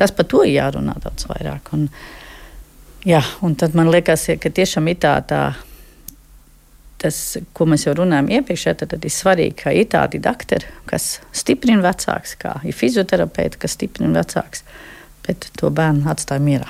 [0.00, 1.74] tas par to jārunā daudz vairāk.
[1.76, 1.90] Un,
[3.08, 5.42] Jā, un tad man liekas, ka tiešām ir tā, tā
[7.00, 11.18] tas, ko mēs jau runājam iepriekš, tad, tad ir svarīgi, ka ir tādi doktori, kas
[11.32, 14.64] stiprina vecāks, kā ir fizioterapeiti, kas stiprina vecāks
[15.28, 16.68] bet to bērnu atstāja mierā.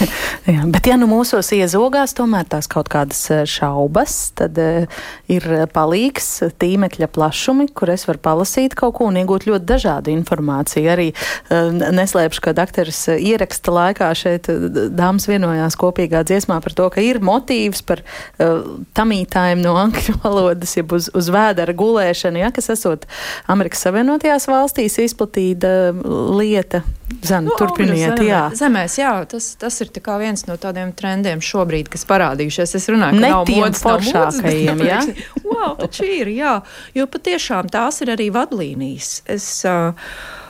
[0.48, 5.44] Jā, bet, ja nu mūsos iezogās tomēr tās kaut kādas eh, šaubas, tad uh, ir
[5.74, 6.28] palīgs
[6.60, 10.88] tīmekļa plašumi, kur es varu palasīt kaut ko un iegūt ļoti dažādu informāciju.
[10.88, 14.48] Arī uh, neslēpšu, ka dakteris ieraksta laikā šeit
[14.96, 18.64] dāmas vienojās kopīgā dziesmā par to, ka ir motīvs par uh,
[18.96, 23.04] tamītājiem no angļu valodas, jeb uz, uz vēdera gulēšanu, ja, kas esot
[23.52, 25.92] Amerikas Savienotajās valstīs izplatīta
[26.38, 26.82] lieta
[27.24, 28.42] Zana, nu, turpiniet, jā.
[28.56, 29.90] Zemēs, jā, tas, tas ir
[30.20, 32.74] viens no tādiem trendiem šobrīd, kas parādījušies.
[32.78, 35.00] Es runāju, ka nav modas foršākajiem, jā.
[35.46, 36.58] wow, taču ir, jā,
[36.94, 39.10] jo patiešām tās ir arī vadlīnijas.
[39.26, 39.96] Es, uh,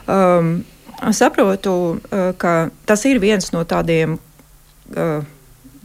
[0.05, 0.57] um,
[1.15, 4.19] saprotu, uh, ka tas ir viens no tādiem.
[4.95, 5.23] Uh,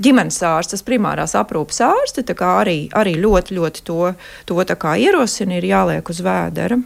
[0.03, 4.15] ģimenes ārsts, tas primārās aprūpes ārste, arī, arī ļoti, ļoti to,
[4.49, 4.57] to
[4.99, 6.81] ierosina, ir jāliek uz vēdera.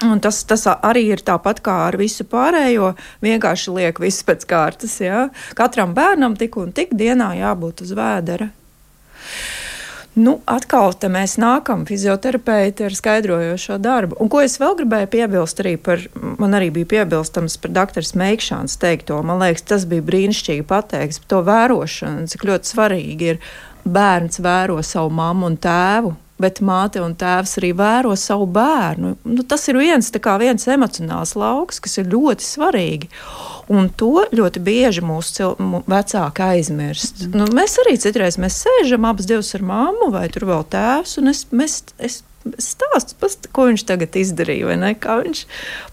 [0.00, 2.94] Un tas, tas arī ir tāpat kā ar visu pārējo.
[3.24, 4.96] Vienkārši liek visu pēc kārtas.
[5.02, 5.26] Ja?
[5.58, 8.48] Katram bērnam tik un tik dienā jābūt uz vēdera.
[10.20, 14.16] Nu, atkal te mēs nākam, fizioterapeiti ar skaidrojošo darbu.
[14.20, 16.02] Un ko es vēl gribēju piebilst, arī par,
[16.40, 19.20] man arī bija piebilstams par doktora Meikšāns teikto.
[19.22, 23.44] Man liekas, tas bija brīnišķīgi pateikts par to vērošanu, cik ļoti svarīgi ir
[23.84, 29.14] bērns vēro savu mammu un tēvu bet māte un tēvs arī vēro savu bērnu.
[29.28, 30.10] Nu, tas ir viens,
[30.42, 33.10] viens emocionāls lauks, kas ir ļoti svarīgi.
[33.70, 35.52] Un to ļoti bieži mūsu
[35.90, 37.26] vecāki aizmirst.
[37.28, 37.36] Mm.
[37.38, 41.30] Nu, mēs arī citreiz mēs sēžam abas divas ar mammu vai tur vēl tēvs, un
[41.30, 42.22] es, mēs, es
[42.60, 44.78] stāstu, past, ko viņš tagad izdarīja.
[45.00, 45.42] Kā viņš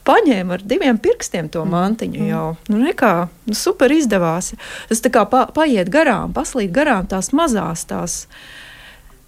[0.07, 2.29] paņēma ar diviem pirkstiem to mantiņu mm.
[2.31, 2.47] jau.
[2.71, 3.13] Nu, nekā,
[3.49, 4.53] nu, super izdevās.
[4.89, 8.17] Tas tā kā pa, paiet garām, paslīd garām tās mazās, tās,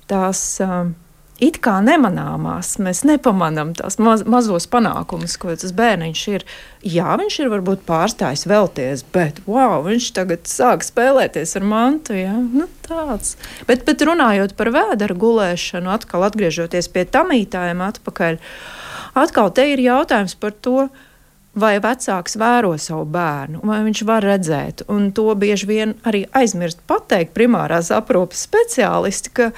[0.09, 0.95] tās um,
[1.43, 6.45] it kā nemanāmās, mēs nepamanām tās maz, mazos panākumus, ko tas bērniņš ir.
[6.83, 12.15] Jā, viņš ir varbūt pārstājis vēlties, bet wow, viņš tagad sāk spēlēties ar mantu.
[12.19, 12.35] Ja?
[12.39, 13.35] Nu, tāds.
[13.67, 18.39] Bet, bet runājot par vēdera gulēšanu, atkal atgriežoties pie tamītājiem atpakaļ,
[19.19, 20.89] atkal te ir jautājums par to,
[21.59, 24.85] vai vecāks vēro savu bērnu, vai viņš var redzēt.
[24.91, 29.51] Un to bieži vien arī aizmirst pateikt primārās aprūpes speciālisti, ka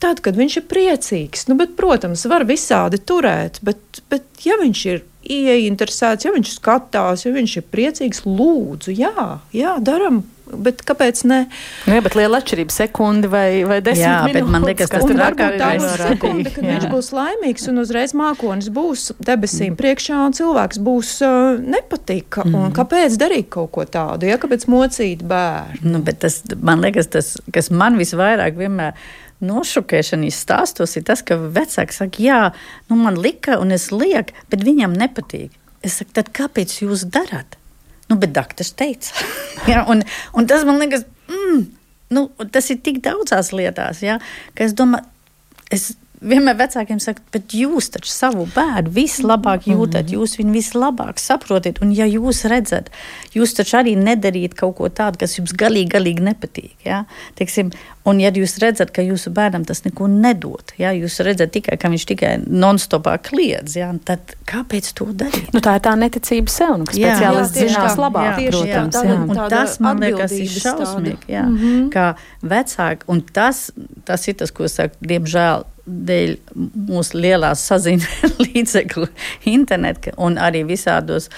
[0.00, 4.84] Tad, kad viņš ir priecīgs, nu, bet, protams, var visādi turēt, bet, bet ja viņš
[4.88, 10.24] ir ieinteresēts, ja viņš skatās, ja viņš ir priecīgs, lūdzu, jā, jā daram.
[10.50, 11.44] Bet kāpēc ne?
[11.86, 14.48] Nu, jā, bet liela atšķirība sekundi vai, vai desmit jā, minūtes.
[14.50, 16.72] Man liekas, tas ir ārkārtīgi sekunde, kad jā.
[16.72, 19.78] viņš būs laimīgs un uzreiz mākonis būs debesīm mm.
[19.78, 22.42] priekšā un cilvēks būs uh, nepatika.
[22.48, 22.66] Mm.
[22.66, 24.26] Un kāpēc darīt kaut ko tādu?
[24.26, 25.94] Ja, kāpēc mocīt bērnu?
[26.00, 28.98] Nu, tas, man liekas, tas, kas man visvairāk vienmēr
[29.44, 32.40] nošokēšanas stāstos ir tas, ka vecāki saka, jā,
[32.90, 35.54] nu man lika un es lieku, bet viņam nepatīk.
[35.86, 37.56] Es saku, tad kāpēc jūs darāt?
[38.10, 39.14] Nu, bet doktors teica.
[39.70, 40.02] ja, un,
[40.36, 41.62] un tas man liekas, mm,
[42.16, 44.18] nu, tas ir tik daudzās lietās, ja,
[44.56, 45.06] ka es domāju,
[45.70, 50.16] es vienmēr vecākiem saka, bet jūs taču savu bērnu vislabāk jūtat, mm -hmm.
[50.18, 51.80] jūs viņu vislabāk saprotat.
[51.82, 52.90] Un, ja jūs redzat,
[53.34, 56.76] jūs taču arī nedarīt kaut ko tādu, kas jums galīgi, galīgi nepatīk.
[56.84, 57.04] Ja?
[57.34, 57.70] Teiksim,
[58.04, 60.92] un, ja jūs redzat, ka jūsu bērnam tas neko nedod, ja?
[60.92, 63.94] jūs redzat tikai, ka viņš tikai non-stopā kliedz, ja?
[64.04, 65.52] tad kāpēc to darīt?
[65.52, 68.40] Nu, tā ir tā neticība sev, nu, ka speciālists zinās labāk.
[68.40, 69.08] Jā, protams, jā.
[69.10, 69.18] Jā.
[69.24, 71.24] Un tas, man liekas, ir šausmīgi.
[71.28, 71.90] Jā, mm -hmm.
[71.90, 73.72] Kā vecāki, un tas,
[74.04, 76.36] tas ir tas, ko saka, diemžēl dēļ
[76.90, 79.08] mūsu lielās saziņas līdzekļu,
[79.50, 81.30] interneta un arī visādos.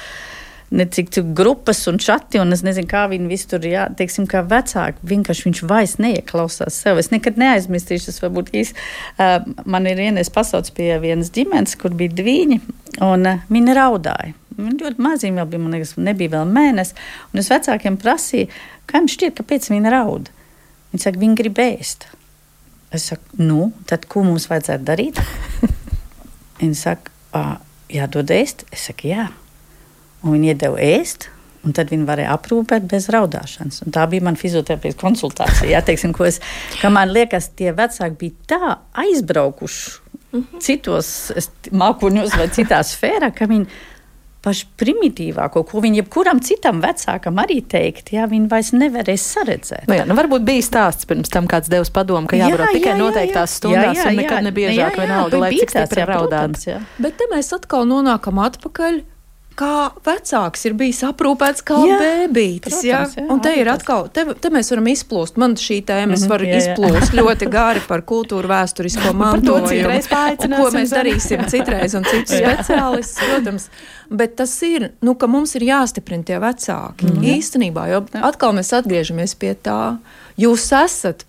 [0.72, 5.04] Necik grupas un čati, un es nezinu, kā viņi visi tur, jā, teiksim, kā vecāki,
[5.10, 6.96] vienkārši viņš vairs neieklausās sev.
[7.02, 8.86] Es nekad neaizmirsīšu, tas varbūt īsti.
[9.18, 12.56] Uh, man ir vienais pasauts pie vienas ģimenes, kur bija divi,
[13.04, 14.32] un uh, viņi raudāja.
[14.56, 16.96] Viņi ļoti maziņi vēl bija, man liekas, nebija vēl mēnesis,
[17.32, 18.48] un es vecākiem prasīju,
[18.88, 20.32] kā jums šķiet, kāpēc viņi raud.
[20.92, 22.08] Viņi saka, viņi grib ēst.
[22.92, 25.20] Es saku, nu, tad ko mums vajadzētu darīt?
[26.60, 27.44] Viņa saka,
[27.92, 28.66] jādod ēst.
[28.72, 29.30] Es saku, jā.
[30.22, 31.30] Un viņi iedeva ēst.
[31.62, 33.84] Un tad viņi varēja aprūpēt bez raudāšanas.
[33.86, 35.70] Un tā bija mana fizioterapijas konsultācija.
[35.70, 36.40] Jā, teiksim, es,
[36.90, 38.72] man liekas, tie vecāki bija tā
[39.04, 39.92] aizbraukuši
[40.32, 40.60] mm -hmm.
[40.60, 41.32] citos
[41.70, 43.66] mākoņos vai citā sfērā, ka viņi
[44.42, 49.86] pašu primitīvāko, ko viņi jebkuram citam vecākam arī teikt, ja viņi vairs nevarēs saredzēt.
[49.90, 52.92] Nu jā, nu varbūt bija stāsts pirms tam kāds devis padomu, ka jābrauc jā, tikai
[52.94, 56.68] jā, noteiktās stundās jā, jā, un nekad nebiežāk vienalga, lai cik stipri raudāts.
[57.02, 59.02] Bet te mēs atkal nonākam atpakaļ
[59.58, 62.78] kā vecāks ir bijis aprūpēts kā jā, bēbītis.
[62.78, 63.00] Protams, jā?
[63.16, 65.40] Jā, un te ir atkal, te, te mēs varam izplūst.
[65.40, 66.60] Man šī tēma, es mhm, varu jā, jā.
[66.74, 69.96] izplūst ļoti gari par kultūru vēsturisko mantojumu.
[70.58, 73.68] ko mēs darīsim citreiz un citus speciālistus, protams.
[74.12, 77.08] Bet tas ir, nu, ka mums ir jāstiprina tie vecāki.
[77.08, 77.36] Mm -hmm.
[77.38, 79.96] Īstenībā, jo atkal mēs atgriežamies pie tā,
[80.36, 81.26] jūs esat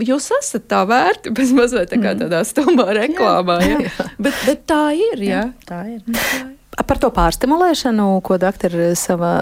[0.00, 2.22] jūs esat tā vērti, bez mazliet tā kā mhm.
[2.24, 3.60] tādā stumbā reklāmā.
[3.66, 4.08] Jā, jā.
[4.18, 5.22] Bet, bet tā ir.
[5.22, 5.30] Ja?
[5.30, 6.00] Jā, tā ir.
[6.08, 6.59] Tā ir.
[6.86, 9.34] Par to pārstimulēšanu, ko doktori savā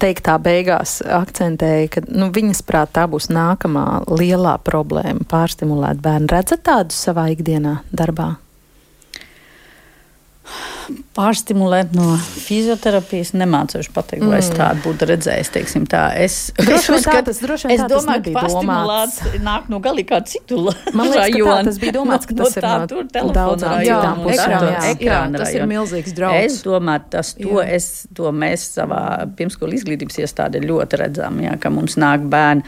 [0.00, 6.30] teiktā beigās akcentēja, ka nu, viņas prāt tā būs nākamā lielā problēma- pārstimulēt bērnu.
[6.32, 8.36] Redzat tādus savā ikdienā darbā?
[11.18, 13.32] Pārstimulēt no fizioterapijas.
[13.38, 14.32] Nemācīšu pateikt, mm.
[14.32, 14.58] vai es mm.
[14.60, 15.50] tādu būtu redzējis.
[15.54, 16.04] Teiksim, tā.
[16.18, 20.60] Es, droši es, tā, tas, droši es domāju, ka pārstimulāts nāk no galīgi kā citu
[20.96, 24.22] Man liekas, ka tā, tas bija domāts, ka tas no, ir no tā, daudz citām
[24.24, 24.54] pusēm.
[24.54, 26.44] Jā, jā, tas ir milzīgs draudz.
[26.44, 29.02] Es domāju, tas to, es, to mēs savā
[29.38, 32.66] pirmskolu izglītības iestādē ļoti redzam, jā, ka mums nāk bērni,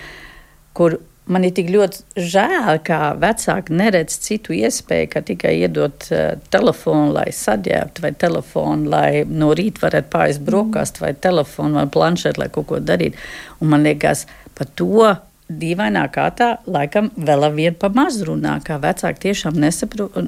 [0.76, 0.98] kur
[1.30, 7.12] Man ir tik ļoti žēl, ka vecāki neredz citu iespēju, kā tikai iedot uh, telefonu,
[7.14, 12.50] lai saģērbtu, vai telefonu, lai no rīta varētu pāriest brokastu, vai telefonu, vai planšetu, lai
[12.50, 13.20] kaut ko darītu.
[13.62, 14.26] Un man liekas,
[14.58, 15.12] par to
[15.50, 20.18] dīvainā kārtā laikam vēl ar vienu pa maz runā, kā vecāki tiešām nesaprot,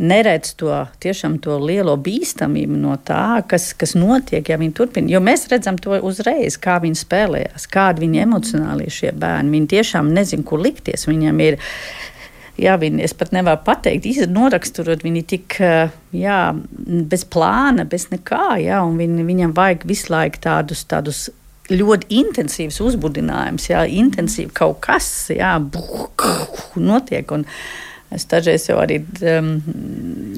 [0.00, 0.72] neredz to
[1.44, 5.12] to lielo bīstamību no tā, kas, kas notiek, ja viņi turpina.
[5.12, 9.52] Jo mēs redzam to uzreiz, kā viņi spēlējās, kādi viņi emocionāli ir šie bērni.
[9.58, 11.08] Viņi tiešām nezin, kur likties.
[11.10, 11.60] Viņam ir.
[12.60, 15.54] Jā, viņi, es pat nevaru pateikt, noraksturot viņu tik
[16.12, 16.40] jā,
[17.08, 18.58] bez plāna, bez nekā.
[18.60, 21.28] Jā, viņi, viņam vajag visu laiku tādus, tādus
[21.70, 26.10] ļoti intensīvs uzbudinājums, jā, intensīvi kaut kas, jā, buh,
[26.76, 27.32] notiek.
[27.32, 27.46] Un,
[28.10, 29.52] Es dažreiz jau arī um,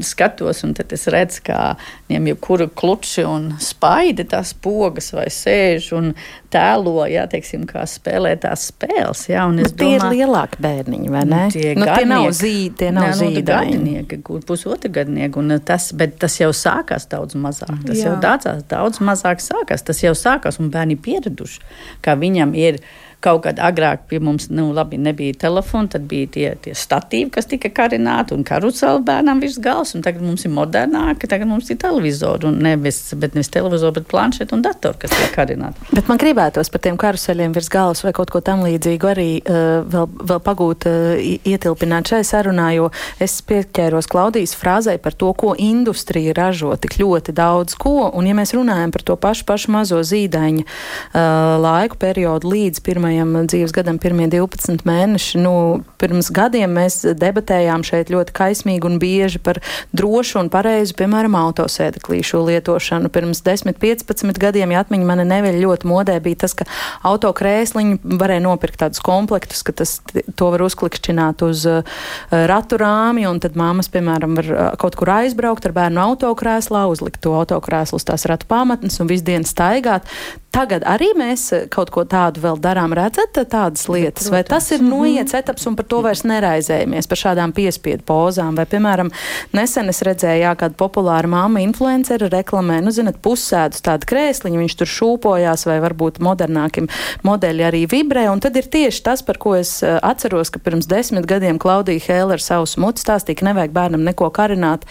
[0.05, 1.61] skatos, un tad es redzu, kā
[2.09, 6.11] viņiem jau kuru kluči un spaidi tās pogas vai sēž un
[6.53, 9.23] tēlo, jā, teiksim, kā spēlē tās spēles.
[9.31, 11.41] Jā, nu, tie domā, ir lielāki bērniņi, vai ne?
[11.55, 13.41] Tie, nu, tie nav zīdi, tie nav zīdi.
[13.41, 17.73] Nu, gadinieki, kur pusotra gadnieki, un tas, bet tas jau sākās daudz mazāk.
[17.87, 18.11] Tas jā.
[18.11, 19.87] jau dācās daudz mazāk sākās.
[19.89, 21.65] Tas jau sākās, un bērni pieraduši,
[22.05, 22.83] kā viņam ir
[23.23, 27.47] Kaut kad agrāk pie mums nu, labi, nebija telefona, tad bija tie, tie statīvi, kas
[27.51, 29.95] tika karināti un karuseli bērnam virs galvas.
[30.03, 32.51] Tagad mums ir modernāka, tagad mums ir televizori.
[32.63, 35.87] Nevis, bet nevis televizori, bet planšeti un datori, kas tiek karināti.
[35.95, 39.87] Bet man gribētos par tiem karuseļiem virs galvas vai kaut ko tam līdzīgu arī uh,
[39.87, 42.91] vēl, vēl pagūt, uh, ietilpināt šai sarunā, jo
[43.23, 48.11] es pieķēros Klaudijas frāzai par to, ko industrija ražo tik ļoti daudz ko.
[48.11, 51.23] Un ja mēs runājam par to pašu, pašu mazo zīdaiņa uh,
[51.63, 55.41] laiku periodu līdz pirmajai pirmajam dzīves gadam, pirmie 12 mēneši.
[55.43, 59.61] Nu, pirms gadiem mēs debatējām šeit ļoti kaismīgi un bieži par
[59.93, 63.11] drošu un pareizu, piemēram, autosēdeklīšu lietošanu.
[63.13, 66.67] Pirms 10, 15 gadiem, ja atmiņa mani neveļ ļoti modē, bija tas, ka
[67.09, 69.99] autokrēsliņi varēja nopirkt tādus komplektus, ka tas,
[70.37, 71.83] to var uzklikšķināt uz uh,
[72.31, 77.21] ratu rāmi, un tad māmas, piemēram, var uh, kaut kur aizbraukt ar bērnu autokrēslā, uzlikt
[77.25, 80.09] to autokrēslu uz tās ratu pamatnes un visu dienu staigāt.
[80.53, 84.33] Tagad arī mēs eh, kaut ko tādu vēl darām, redzat eh, tādas lietas, Protams.
[84.35, 88.67] vai tas ir noiets etaps un par to vairs neraizējamies, par šādām piespiedu pozām, vai,
[88.71, 89.13] piemēram,
[89.57, 94.79] nesen es redzēju, jā, kāda populāra māma influencera reklamē, nu, zinat, pusēdus tādu krēsliņu, viņš
[94.81, 96.89] tur šūpojās, vai varbūt modernākiem
[97.27, 100.89] modeļi arī vibrē, un tad ir tieši tas, par ko es eh, atceros, ka pirms
[100.91, 104.85] desmit gadiem Klaudija Hēlera savus mutus stāstīja, ka nevajag bērnam neko karināt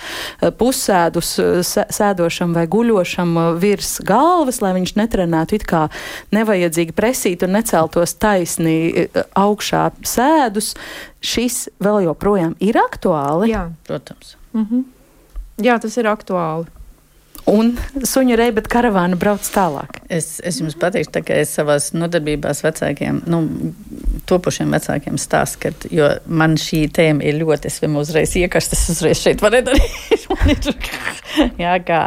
[0.59, 1.33] pusēdus
[1.65, 5.85] sēdošam vai guļošam virs galvas, lai viņš netrenētu it kā
[6.35, 10.73] nevajadzīgi presīt un neceltos taisni e, augšā sēdus,
[11.21, 13.51] šis vēl joprojām ir aktuāli?
[13.53, 14.35] Jā, protams.
[14.53, 14.83] Mm -hmm.
[15.61, 16.67] Jā, tas ir aktuāli.
[17.49, 17.71] Un
[18.05, 19.97] suņu reibet karavāna brauc tālāk.
[20.13, 23.39] Es, es jums pateikšu, ka es savās nodarbībās vecākiem, nu,
[24.29, 28.93] topošiem vecākiem stāstu, ka, jo man šī tēma ir ļoti, es vienmēr uzreiz iekastu, es
[28.93, 30.69] uzreiz šeit varēju darīt.
[31.63, 32.03] Jā, kā,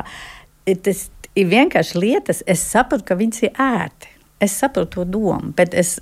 [0.86, 4.13] tas, ir vienkārši lietas, es saprotu, ka viņas ir ērti.
[4.44, 5.96] Es saprotu to domu, bet es,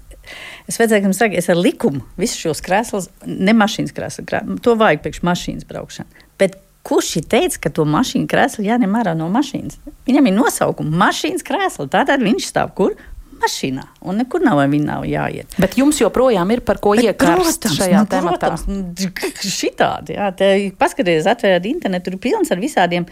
[0.71, 4.77] es vajadzēju, jums saka, es ar likumu visus šos krēslus, ne mašīnas krēslu, krē, to
[4.81, 6.27] vajag priekš mašīnas braukšana.
[6.41, 9.79] Bet kurš ir teicis, ka to mašīnu krēslu jāņem ārā no mašīnas?
[10.09, 12.99] Viņam ir nosaukums mašīnas krēsla, tātad viņš stāv kur?
[13.43, 15.57] mašīnā, un nekur nav, nav jāiet.
[15.59, 18.53] Bet jums joprojām ir par ko iekrāst šajā nu, tematā?
[18.55, 23.09] Protams, šitādi, jā, te paskatieties, atvērt internetu, tur ir pilns ar visādiem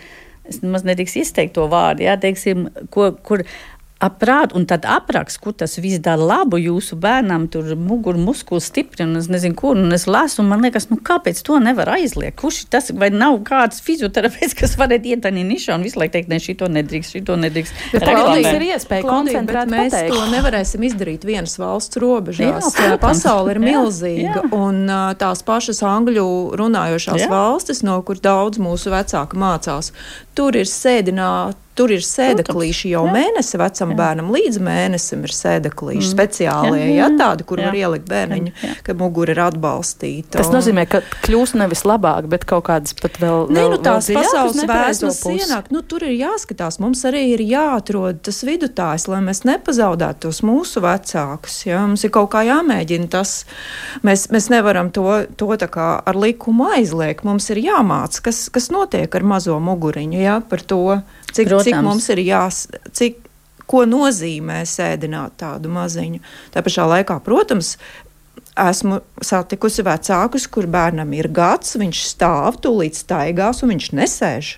[0.50, 3.44] es nemaz nedrīkst izteikt to vārdu, jā, teiksim, ko, kur
[4.00, 9.04] aprāt, un tad apraksts, kur tas viss dara labu jūsu bērnam, tur muguru muskuli stipri,
[9.04, 12.38] un es nezinu, kur, un es lasu, un man liekas, nu kāpēc to nevar aizliegt?
[12.40, 16.32] Kurš tas, vai nav kāds fizioterapeits, kas varētu iet tādā nišā un visu laiku teikt,
[16.32, 17.82] ne, šito nedrīkst, šito nedrīkst.
[17.92, 20.16] Bet Klaudijas ir iespēja koncentrēt, mēs pateikt.
[20.16, 22.72] to nevarēsim izdarīt vienas valsts robežās.
[22.80, 24.48] Jā, Pasaule ir milzīga, jā, jā.
[24.56, 24.88] un
[25.20, 27.30] tās pašas angļu runājošās jā.
[27.30, 29.92] valstis, no kur daudz mūsu vecāki mācās,
[30.40, 33.96] tur ir sēdināti tur ir sēdeklīši jau mēnesi vecam jā.
[33.96, 36.10] bērnam, līdz mēnesim ir sēdeklīši mm.
[36.10, 37.68] speciālie, jā, jā, jā, tādi, kur jā.
[37.70, 40.34] var ielikt bērniņu, jā, ka mugura ir atbalstīta.
[40.36, 43.46] Tas nozīmē, ka kļūst nevis labāk, bet kaut kādas pat vēl.
[43.54, 48.42] Nē, nu tās pasaules vēstures ienāk, nu tur ir jāskatās, mums arī ir jāatrod tas
[48.46, 51.62] vidutājs, lai mēs nepazaudētu tos mūsu vecākus.
[51.68, 51.84] Ja?
[51.88, 53.46] Mums ir kaut kā jāmēģina tas,
[54.06, 55.06] mēs, mēs nevaram to,
[55.40, 57.24] to tā kā ar likumu aizliegt.
[57.24, 60.29] Mums ir jāmāc, kas, kas notiek ar mazo muguriņu, ja?
[60.50, 61.00] Par to,
[61.32, 61.66] cik, Protams.
[61.66, 62.62] cik mums ir jās,
[62.96, 63.18] cik,
[63.70, 66.22] ko nozīmē sēdināt tādu maziņu.
[66.54, 67.76] Tā pašā laikā, protams,
[68.58, 74.56] esmu satikusi vecākus, kur bērnam ir gads, viņš stāv, tūlīt staigās un viņš nesēž.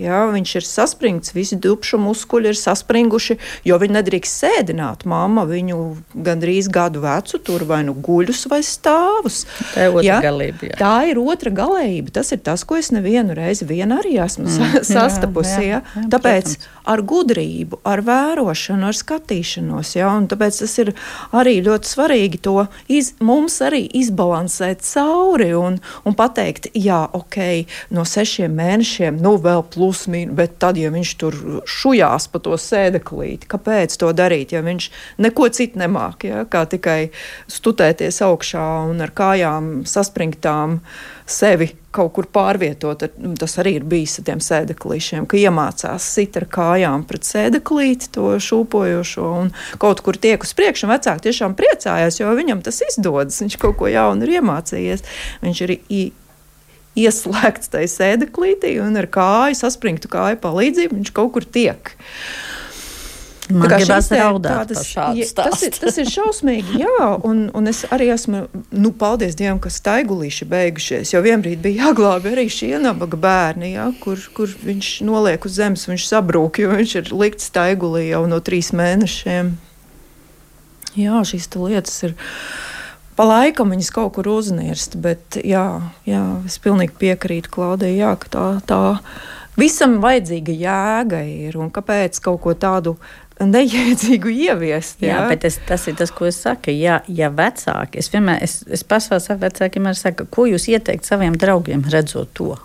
[0.00, 3.36] Jā, viņš ir saspringts, visi dubšu muskuļi ir saspringuši,
[3.68, 5.04] jo viņi nedrīkst sēdināt.
[5.08, 5.78] Māma viņu
[6.14, 9.42] gandrīz gadu vecu tur vai nu guļus vai stāvus.
[9.74, 10.70] Tā ir otra jā, galība.
[10.70, 10.78] Jā.
[10.80, 12.14] Tā ir otra galība.
[12.16, 15.66] Tas ir tas, ko es nevienu reizi vien arī esmu mm, sastapusi.
[15.68, 16.70] Jā, jā, jā, tāpēc protams.
[16.94, 19.92] ar gudrību, ar vērošanu, ar skatīšanos.
[19.98, 20.94] Jā, tāpēc tas ir
[21.36, 22.56] arī ļoti svarīgi to
[22.88, 27.38] iz, mums arī izbalansēt cauri un, un pateikt, jā, ok,
[27.94, 31.36] no sešiem mēnešiem, nu vēl plus plus, bet tad, ja viņš tur
[31.66, 37.10] šujās pa to sēdeklīti, kāpēc to darīt, ja viņš neko citu nemāk, ja, kā tikai
[37.50, 40.80] stutēties augšā un ar kājām saspringtām
[41.30, 43.02] sevi kaut kur pārvietot.
[43.38, 48.36] Tas arī ir bijis ar tiem sēdeklīšiem, ka iemācās sit ar kājām pret sēdeklīti, to
[48.38, 50.90] šūpojošo, un kaut kur tiek uz priekšu.
[50.90, 53.42] Vecāki tiešām priecājās, jo viņam tas izdodas.
[53.42, 55.06] Viņš kaut ko jaunu ir iemācījies.
[55.42, 55.76] Viņš ir
[56.98, 61.94] ieslēgts tajā sēdeklītī un ar kāju, saspringtu kāju palīdzību viņš kaut kur tiek.
[63.50, 68.06] Man gribas raudāt tādas, ja, tas, ir, tas ir šausmīgi, jā, un, un es arī
[68.14, 73.72] esmu, nu, paldies Dievam, ka staigulīši beigušies, jo vienbrīd bija jāglābi arī šie nabaga bērni,
[73.74, 78.22] jā, kur, kur viņš noliek uz zemes, viņš sabrūk, jo viņš ir likt staigulī jau
[78.30, 79.56] no trīs mēnešiem.
[81.00, 82.16] Jā, šīs lietas ir
[83.20, 84.96] pa laikam viņas kaut kur uznirst.
[85.04, 85.66] Bet jā,
[86.08, 88.78] jā es pilnīgi piekrītu Klaudijai, jā, ka tā, tā
[89.60, 92.96] visam vajadzīga jēga ir un kāpēc kaut ko tādu.
[93.40, 94.98] Neiedzīgu ieviest.
[95.00, 96.74] Jā, jā bet es, tas ir tas, ko es saku.
[96.76, 101.08] Ja, ja vecāki, es vienmēr, es, es pats vēl saku vecākiem, saku, ko jūs ieteikt
[101.08, 102.56] saviem draugiem, redzot to?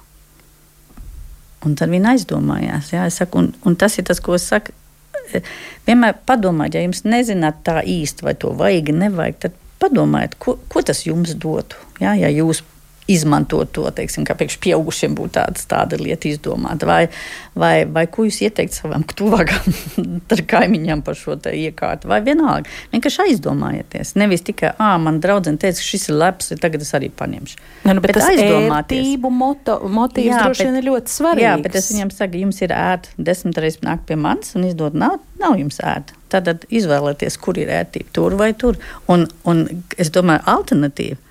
[1.64, 2.92] Un tad viņi aizdomājās.
[2.92, 4.76] Jā, saku, un, un tas ir tas, ko es saku.
[5.88, 9.56] Vienmēr padomājiet, ja jums nezināt tā īsti, vai to vajag, nevajag, tad
[9.86, 11.80] padomājiet, ko, ko tas jums dotu.
[12.02, 12.66] Ja, ja jūs
[13.08, 16.88] izmantot to, teiksim, kā priekš pieaugušiem būtu tāds, tāda lieta izdomāta.
[16.90, 17.02] Vai,
[17.54, 19.76] vai, vai ko jūs ieteikt savam tuvākam
[20.50, 22.72] kaimiņam par šo iekārtu, vai vienalga.
[22.94, 24.16] Vienkārši aizdomājieties.
[24.18, 27.62] Nevis tikai, ah, man draudzene teica, ka šis ir labs, tagad es arī paņemšu.
[27.86, 31.46] Ne, nu, bet, bet tas aizdomātību moto, motīvs jā, droši vien ir ļoti svarīgs.
[31.46, 34.98] Jā, bet es viņam saku, jums ir ērti desmit reizes nākt pie manis un izdot
[34.98, 36.15] nav, nav jums ērti.
[36.34, 38.80] Tad izvēlēties, kur ir ērtība, tur vai tur.
[39.12, 39.66] Un, un
[40.02, 41.22] es domāju, alternatīva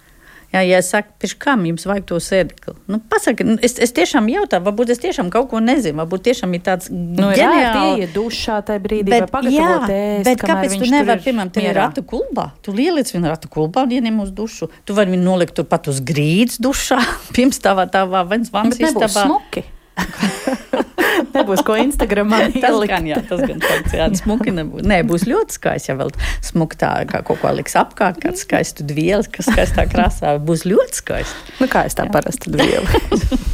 [0.54, 2.76] Jā, ja es saku, pirms kam jums vajag to sēdekli?
[2.92, 6.54] Nu, pasaka, nu, es, es tiešām jautāju, varbūt es tiešām kaut ko nezinu, varbūt tiešām
[6.54, 8.12] ir tāds nu, ģeniāls.
[8.14, 12.52] dušā tajā brīdī, bet, jā, ēst, bet kāpēc tu nevari, piemēram, te ir ratu kulbā?
[12.62, 14.70] Tu lieliec viņu ratu kulbā un ieņem uz dušu.
[14.86, 17.00] Tu vari viņu nolikt turpat uz grīdas dušā,
[17.34, 19.26] pirms tavā tavā vens vannas istabā.
[19.26, 19.66] Smuki.
[21.34, 22.90] Nebūs ko Instagramā ielikt.
[22.90, 24.86] Gan, jā, tas gan tāds, jā, smuki nebūs.
[24.86, 26.12] Nē, būs ļoti skaisti, ja vēl
[26.44, 31.02] smuki tā kā kaut ko liks apkārt, kāds skaistu dvieli, kas skaistā krāsā, būs ļoti
[31.02, 31.58] skaisti.
[31.62, 33.52] Nu, kā es tā parasti dvieli.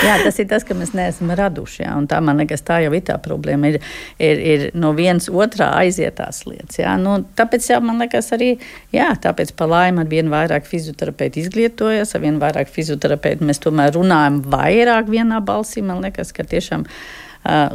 [0.00, 1.82] Jā, tas ir tas, ka mēs neesam raduši.
[1.84, 3.72] Jā, tā man liekas, tā jau ir tā problēma.
[3.72, 3.78] Ir,
[4.22, 6.80] ir, ir no vienas otrā aizietās lietas.
[6.80, 6.96] Jā.
[7.00, 8.52] Nu, tāpēc, jā, man liekas, arī
[8.96, 13.94] jā, tāpēc pa laimi ar vien vairāk fizioterapeiti izglītojas, ar vien vairāk fizioterapeiti mēs tomēr
[13.98, 15.84] runājam vairāk vienā balsī.
[15.84, 16.86] Man liekas, ka tiešām.
[16.88, 17.18] Uh,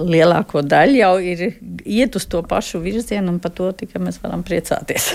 [0.05, 1.39] lielāko daļu jau ir
[1.85, 5.13] iet uz to pašu virzienu, un par to tikai mēs varam priecāties.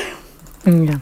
[0.66, 0.98] Jā.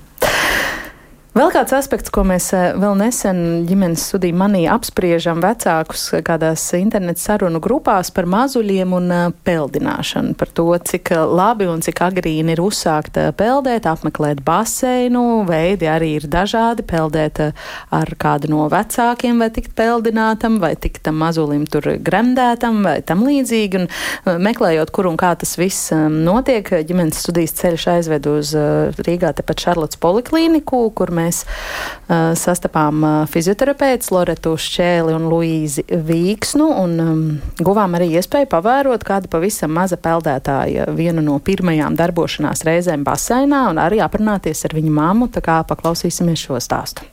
[1.38, 3.36] Vēl kāds aspekts, ko mēs eh, vēl nesen
[3.68, 10.50] ģimenes studiju manī apspriežam vecākus kādās internetu sarunu grupās par mazuļiem un eh, peldināšanu, par
[10.50, 16.26] to, cik eh, labi un cik agrīni ir uzsākt peldēt, apmeklēt baseinu, veidi arī ir
[16.32, 22.82] dažādi, peldēt ar kādu no vecākiem vai tikt peldinātam, vai tikt tam mazulim tur gremdētam
[22.88, 28.30] vai tam līdzīgi, un meklējot, kur un kā tas viss notiek, ģimenes studijas ceļš aizved
[28.34, 28.56] uz
[28.98, 35.84] Rīgā tepat Šarlots poliklīniku, kur mēs mēs uh, sastapām uh, fizioterapeitus Loretu Šķēli un Luīzi
[35.88, 37.22] Vīksnu un um,
[37.60, 43.82] guvām arī iespēju pavērot kādu pavisam maza peldētāja vienu no pirmajām darbošanās reizēm baseinā un
[43.82, 47.06] arī aprunāties ar viņu mammu, tā kā paklausīsimies šo stāstu.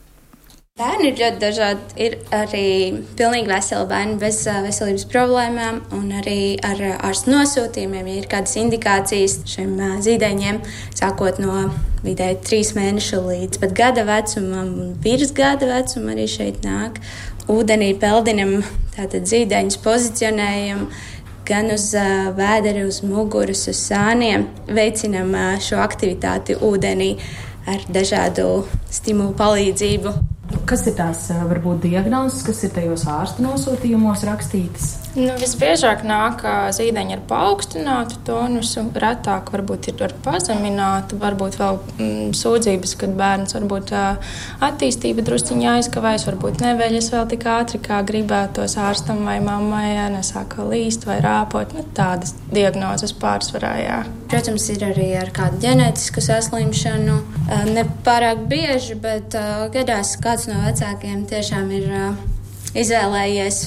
[0.75, 1.83] Bērni ir ļoti dažādi.
[2.03, 2.63] Ir arī
[3.15, 9.37] pilnīgi veseli bērni bez veselības problēmām, un arī ar ārstu nosūtījumiem, ja ir kādas indikācijas
[9.47, 10.59] šiem zīdaiņiem,
[10.99, 11.69] sākot no
[12.03, 16.99] vidēji trīs mēnešu līdz pat gada vecumam, un virs gada vecuma arī šeit nāk.
[17.47, 18.57] Ūdenī peldinam
[18.99, 20.89] tātad zīdaiņus pozicionējam
[21.47, 21.87] gan uz
[22.35, 24.49] vēdera, uz muguras, uz sāniem.
[24.67, 27.13] Veicinam uh, šo aktivitāti ūdenī
[27.63, 30.17] ar dažādu stimulu palīdzību.
[30.65, 34.93] Kas ir tās varbūt diagnozes, kas ir tajos ārsta nosūtījumos rakstītas?
[35.15, 36.41] Nu, visbiežāk nāk
[36.75, 43.55] zīdaiņi ar paaugstinātu tonusu, retāk varbūt ir ar pazeminātu, varbūt vēl mm, sūdzības, kad bērns
[43.55, 43.93] varbūt
[44.67, 50.67] attīstība drusciņā aizkavējas, varbūt neveļas vēl tik ātri, kā gribētos ārstam vai mammai, ja nesāka
[50.67, 51.71] līst vai rāpot.
[51.77, 54.01] Nu, tādas diagnozes pārsvarā, jā.
[54.25, 57.17] Protams, ir arī ar kādu ģenētisku saslimšanu.
[57.71, 59.37] Ne pārāk bieži, bet
[59.71, 61.91] gadās kāds no vecākiem tiešām ir
[62.75, 63.59] izvēlējies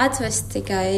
[0.00, 0.88] atvest tikai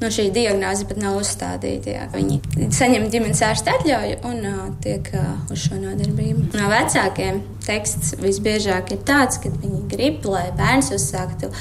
[0.00, 1.92] nu, šī diagnoze pat nav uzstādīta.
[1.94, 2.06] Jā.
[2.14, 4.42] Viņi saņem ģimenes ārsta atļauju un
[4.84, 5.10] tiek
[5.52, 6.50] uz šo nodarbību.
[6.58, 11.52] No vecākiem teksts visbiežāk ir tāds, ka viņi grib, lai bērns uzsāktu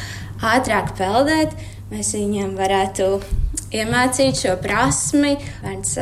[0.53, 1.53] ātrāk peldēt.
[1.93, 3.11] Mēs viņiem varētu
[3.78, 5.36] iemācīt šo prasmi.
[5.61, 5.97] Bērns,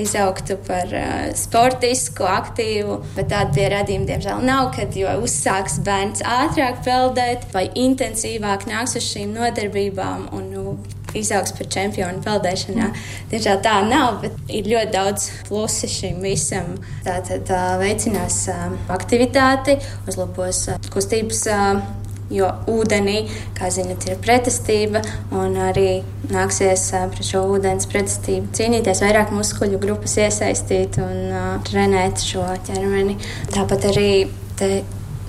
[0.00, 4.72] izaugtu par uh, sportisku, aktīvu, bet tādu pierādījumu, diemžēl, nav.
[4.74, 10.76] Kad jau uzsāks bērns ātrāk peldēt vai intensīvāk nāks uz šīm nodarbībām un nu,
[11.14, 12.90] izaugs par čempionu peldēšanā.
[13.30, 16.74] Diemžēl tā nav, bet ir ļoti daudz plusi šim visam.
[17.06, 19.78] Tātad tā, veicinās uh, aktivitāti,
[20.10, 21.46] uzlabos uh, kustības.
[21.50, 23.24] Uh, jo ūdenī,
[23.56, 25.02] kā zinat, ir pretestība,
[25.34, 26.02] un arī
[26.32, 33.18] nāksies pret šo ūdens pretestību cīnīties, vairāk muskuļu grupas iesaistīt un uh, trenēt šo ķermeni.
[33.54, 34.08] Tāpat arī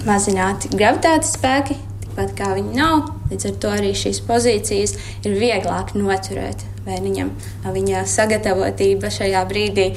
[0.05, 3.11] mazināti gravitācijas spēki, tikpat kā viņi nav.
[3.31, 7.31] Līdz ar to arī šīs pozīcijas ir vieglāk noturēt bērniņam.
[7.75, 9.89] Viņa sagatavotība šajā brīdī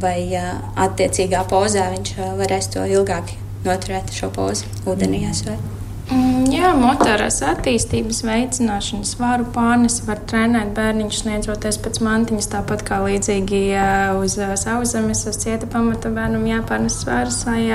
[0.00, 3.34] vai uh, attiecīgā pozā viņš uh, varēs to ilgāk
[3.66, 5.24] noturēt šo pozu ūdenī.
[5.26, 5.79] Mm,
[6.50, 13.60] jā, motorās attīstības veicināšana, svaru pārnesi var trenēt bērniņš sniedzoties pēc mantiņas, tāpat kā līdzīgi
[14.18, 17.68] uz sauszemes, uz cieta pamata bērnam jāpārnes svars, lai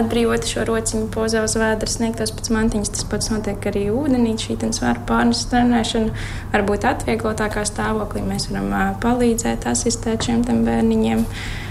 [0.00, 2.92] atbrīvotu šo rociņu pozā uz vēdra sniegtos pēc mantiņas.
[2.96, 8.24] Tas pats notiek arī ūdenī, šī svaru pārnesi trenēšana var būt atvieglotākā stāvoklī.
[8.26, 11.26] Mēs varam palīdzēt, asistēt šiem bērniņiem.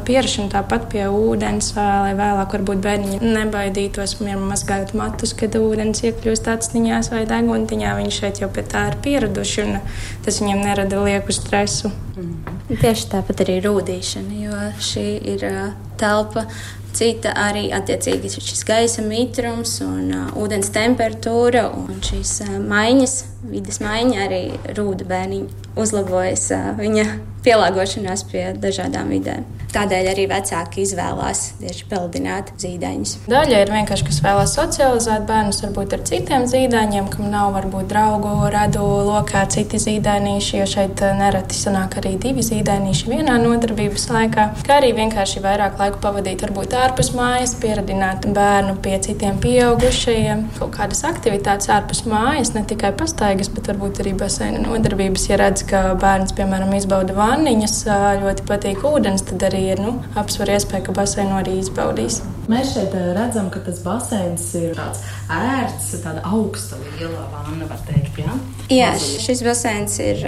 [0.08, 6.50] Pierašana tāpat pie ūdens, lai vēlāk varbūt bērniņi nebaidītos, piemēram, mazgājot matus, kad ūdens iekļūst
[6.52, 7.96] atsniņās vai deguntiņā.
[8.02, 9.80] Viņi šeit jau pie tā ir pieraduši, un
[10.26, 11.94] tas viņiem nerada lieku stresu.
[12.18, 12.60] Mm.
[12.82, 15.66] Tieši tāpat arī rūdīšana, jo šī ir uh,
[16.02, 16.48] telpa
[16.96, 23.18] cita arī attiecīgi šis gaisa mitrums un uh, ūdens temperatūra un šīs uh, maiņas,
[23.52, 24.42] vidas maiņa arī
[24.78, 27.06] rūda bērniņa uzlabojas uh, viņa
[27.46, 29.48] pielāgošanās pie dažādām vidēm.
[29.72, 33.14] Tādēļ arī vecāki izvēlās tieši peldināt zīdaiņus.
[33.32, 38.34] Daļa ir vienkārši, kas vēlās socializēt bērnus varbūt ar citiem zīdaiņiem, kam nav varbūt draugu,
[38.52, 44.48] radu lokā citi zīdainīši, jo šeit eh, nereti sanāk arī divi zīdainīši vienā nodarbības laikā,
[44.68, 50.76] kā arī vienkārši vairāk laiku pavadīt varbūt ārpus mājas, pieradināt bērnu pie citiem pieaugušajiem, kaut
[50.76, 55.86] kādas aktivitātes ārpus mājas, ne tikai pastaigas, bet varbūt arī baseina nodarbības, ja redz, ka
[56.02, 57.76] bērns, piemēram, izbauda vanniņas,
[58.22, 62.20] ļoti patīk ūdens, tad arī ir nu, apsver iespēja, ka baseinu arī izbaudīs.
[62.52, 68.20] Mēs šeit redzam, ka tas baseins ir tāds ērts, tāda augsta liela vanna, var teikt.
[68.20, 68.36] Ja?
[68.74, 70.26] Jā, šis baseins ir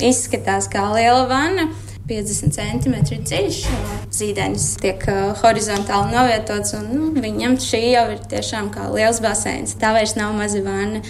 [0.00, 1.68] izskatās kā liela vanna.
[2.10, 3.58] 50 cm dziļš.
[4.10, 9.76] Zīdainis tiek uh, horizontāli novietots, un nu, viņam šī jau ir tiešām kā liels baseins.
[9.78, 11.04] Tā vairs nav maza vanna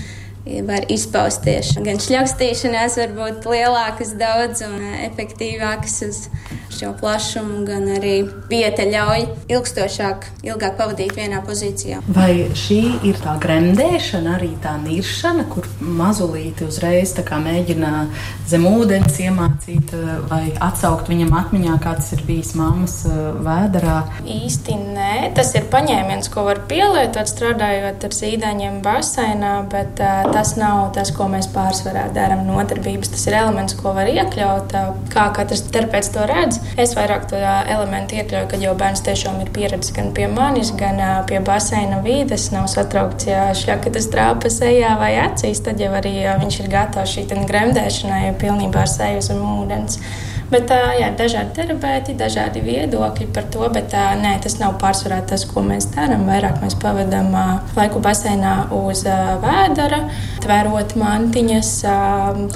[0.67, 1.75] var izpausties.
[1.85, 6.25] Gan šļakstīšanās var būt lielākas, daudz un efektīvākas uz
[6.81, 8.15] šo plašumu, gan arī
[8.49, 12.01] vieta ļauj ilgstošāk, ilgāk pavadīt vienā pozīcijā.
[12.15, 12.81] Vai šī
[13.11, 17.91] ir tā gremdēšana, arī tā niršana, kur mazulīti uzreiz mēģina
[18.49, 19.93] zem ūdens iemācīt
[20.31, 23.03] vai atsaukt viņam atmiņā, kāds ir bijis mammas
[23.45, 23.99] vēderā?
[24.25, 30.55] Īsti nē, tas ir paņēmiens, ko var pielietot strādājot ar zīdaiņiem baseinā, bet uh, tas
[30.57, 33.11] nav tas, ko mēs pārsvarā darām nodarbības.
[33.13, 34.73] Tas ir elements, ko var iekļaut,
[35.13, 36.61] kā katrs terapeits to redz.
[36.81, 41.03] Es vairāk to elementu iekļauju, kad jau bērns tiešām ir pieredzējis gan pie manis, gan
[41.29, 46.61] pie baseina vīdes, nav satraukts, ja šļakatas trāpas ejā vai acīs, tad jau arī viņš
[46.65, 50.01] ir gatavs šī gremdēšanai pilnībā ar seju zem ūdens.
[50.51, 55.45] Bet jā, ir dažādi terapeiti, dažādi viedokļi par to, bet nē, tas nav pārsvarā tas,
[55.47, 56.25] ko mēs darām.
[56.27, 57.31] Vairāk mēs pavadām
[57.77, 60.01] laiku baseinā uz vēdera,
[60.43, 61.73] tverot mantiņas,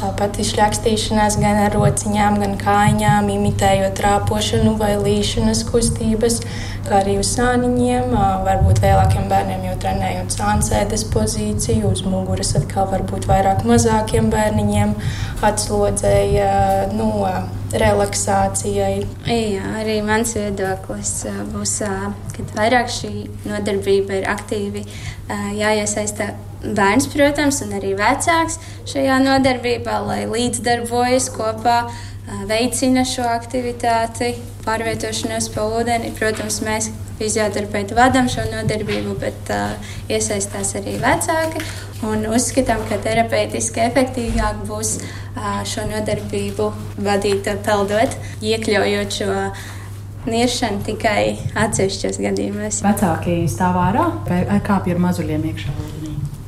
[0.00, 6.42] tāpat izšļakstīšanās gan ar rociņām, gan kājām, imitējot rāpošanu vai līšanas kustības
[6.84, 8.10] kā arī uz sāniņiem.
[8.44, 14.96] Varbūt vēlākiem bērniem jau trenējot sāncēdes pozīciju, uz muguras atkal varbūt vairāk mazākiem bērniņiem
[15.44, 16.54] atslodzēja
[16.98, 17.12] no
[17.72, 19.04] relaksācijai.
[19.26, 21.12] Jā, arī mans viedoklis
[21.52, 21.76] būs,
[22.34, 23.12] ka vairāk šī
[23.48, 24.84] nodarbība ir aktīvi
[25.58, 26.32] jāiesaista
[26.64, 28.58] bērns, protams, un arī vecāks
[28.90, 31.78] šajā nodarbībā, lai līdzdarbojas kopā
[32.48, 34.34] veicina šo aktivitāti,
[34.64, 36.12] pārvietošanos pa ūdeni.
[36.16, 36.88] Protams, mēs
[37.18, 39.52] fizioterapeiti vadām šo nodarbību, bet
[40.08, 41.60] iesaistās arī vecāki.
[42.04, 44.98] Uzskatām, ka terapeitiski efektīvāk būs
[45.70, 46.68] šo nodarbību
[47.04, 49.30] vadīt, peldot, iekļaujot šo
[50.28, 51.34] niršanu tikai
[51.64, 52.80] atsevišķos gadījumos.
[52.84, 55.74] Vecāki stāv ārā vai kāpj ar mazuļiem iekšā?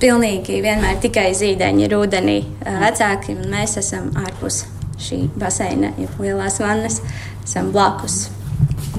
[0.01, 2.39] Pilnīgi vienmēr tikai zīdaiņi ir ūdenī.
[2.61, 4.67] Vecāki un mēs esam ārpus
[5.01, 7.01] šī baseina, ja lielās vannas,
[7.45, 8.27] esam blakus.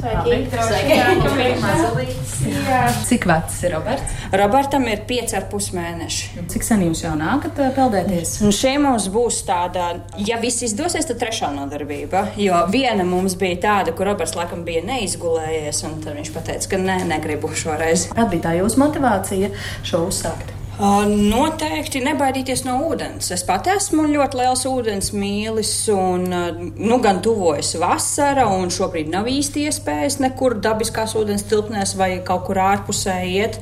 [3.08, 4.16] Cik vecs ir Roberts?
[4.41, 6.24] Robertam ir 5,5 mēneši.
[6.51, 8.30] Cik sen jūs jau nākat peldēties?
[8.45, 9.84] Un šī mums būs tāda,
[10.28, 12.20] ja viss izdosies, tad trešā nodarbība.
[12.41, 16.97] Jo viena mums bija tāda, kur Roberts laikam bija neizgulējies, un viņš teica, ka nē,
[17.10, 17.99] negribu šoreiz.
[18.14, 19.47] Kāda bija tā jūsu motivācija
[19.88, 20.57] šo uzsākt?
[20.78, 23.32] Noteikti nebaidīties no ūdens.
[23.34, 29.25] Es pat esmu ļoti liels ūdens mīlis, un nu, gan tuvojas vasara, un šobrīd nav
[29.32, 33.57] īsti iespējas nekur dabiskās ūdens tilpnēs vai kaut kur ārpusē iet.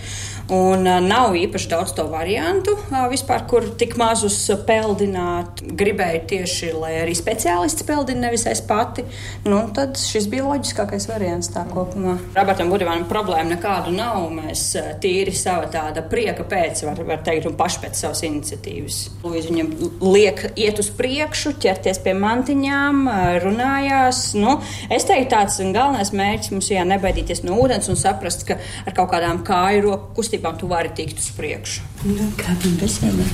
[0.54, 2.76] Un nav īpaši daudz to variantu
[3.10, 4.38] vispār, kur tik mazus
[4.68, 5.64] peldināt.
[5.76, 9.02] Gribēju tieši, lai arī speciālists peldina, nevis es pati.
[9.48, 12.20] Nu, tad šis bija loģiskākais variants tā kopumā.
[12.36, 14.28] Robertam Budivanam problēma nekādu nav.
[14.36, 14.68] Mēs
[15.02, 19.00] tīri sava tāda prieka pēc var, var teikt, un paši pēc savas iniciatīvas.
[19.26, 19.74] Lūdzu, viņam
[20.06, 23.02] liek iet uz priekšu, ķerties pie mantiņām,
[23.42, 24.22] runājās.
[24.38, 24.60] Nu,
[24.94, 29.10] es teiktu, tāds galvenais mērķis mums ir nebaidīties no ūdens un saprast, ka ar kaut
[29.16, 31.82] kādām kāju roku kustībām kustībām tu vari tikt uz priekšu.
[32.04, 33.26] Nu, kāpjam baseinā.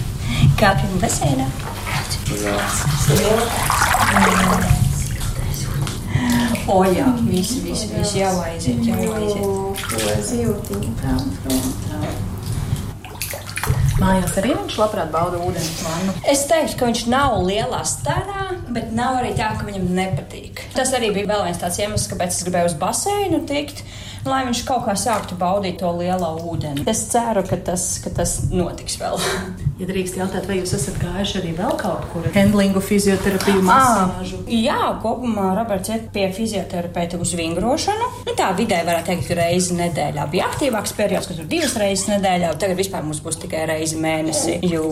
[0.59, 1.47] Kāpjam baseinā.
[6.69, 10.51] O, jā, visi, visi, visi jau aiziet, jau aiziet.
[14.01, 16.13] Mājās arī viņš labprāt bauda ūdeni vannu.
[16.29, 20.63] Es teiktu, ka viņš nav lielā starā, bet nav arī tā, ka viņam nepatīk.
[20.77, 23.83] Tas arī bija vēl viens tāds iemesls, kāpēc es gribēju uz baseinu tikt
[24.27, 26.85] lai viņš kaut kā sāktu baudīt to lielo ūdeni.
[26.89, 29.17] Es ceru, ka tas, ka tas notiks vēl.
[29.81, 32.27] ja drīkst jautāt, vai jūs esat gājuši arī vēl kaut kur?
[32.35, 34.41] Handlingu, fizioterapiju, masāžu?
[34.45, 38.09] À, jā, kopumā Roberts iet pie fizioterapeita uz vingrošanu.
[38.27, 40.27] Nu, tā vidē varētu teikt, reizi nedēļā.
[40.31, 42.53] Bija aktīvāks periods, kad tur divas reizes nedēļā.
[42.61, 44.85] Tagad vispār mums būs tikai reizi mēnesī, jo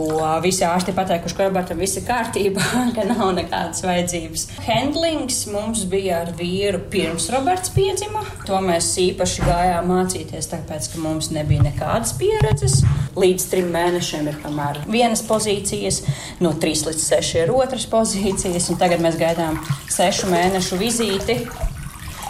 [0.44, 2.66] visi ārsti pateikuši, ka Robertam viss ir kārtībā,
[2.98, 4.48] ka nav nekādas vajadzības.
[4.66, 8.26] Handlings mums bija ar vīru pirms Roberts piedzima.
[8.50, 12.78] To mēs īpaši īpaši gājām mācīties, tāpēc, ka mums nebija nekādas pieredzes.
[13.20, 16.06] Līdz trim mēnešiem ir kamēr vienas pozīcijas,
[16.40, 19.60] no trīs līdz seši ir otras pozīcijas, un tagad mēs gaidām
[19.92, 21.36] sešu mēnešu vizīti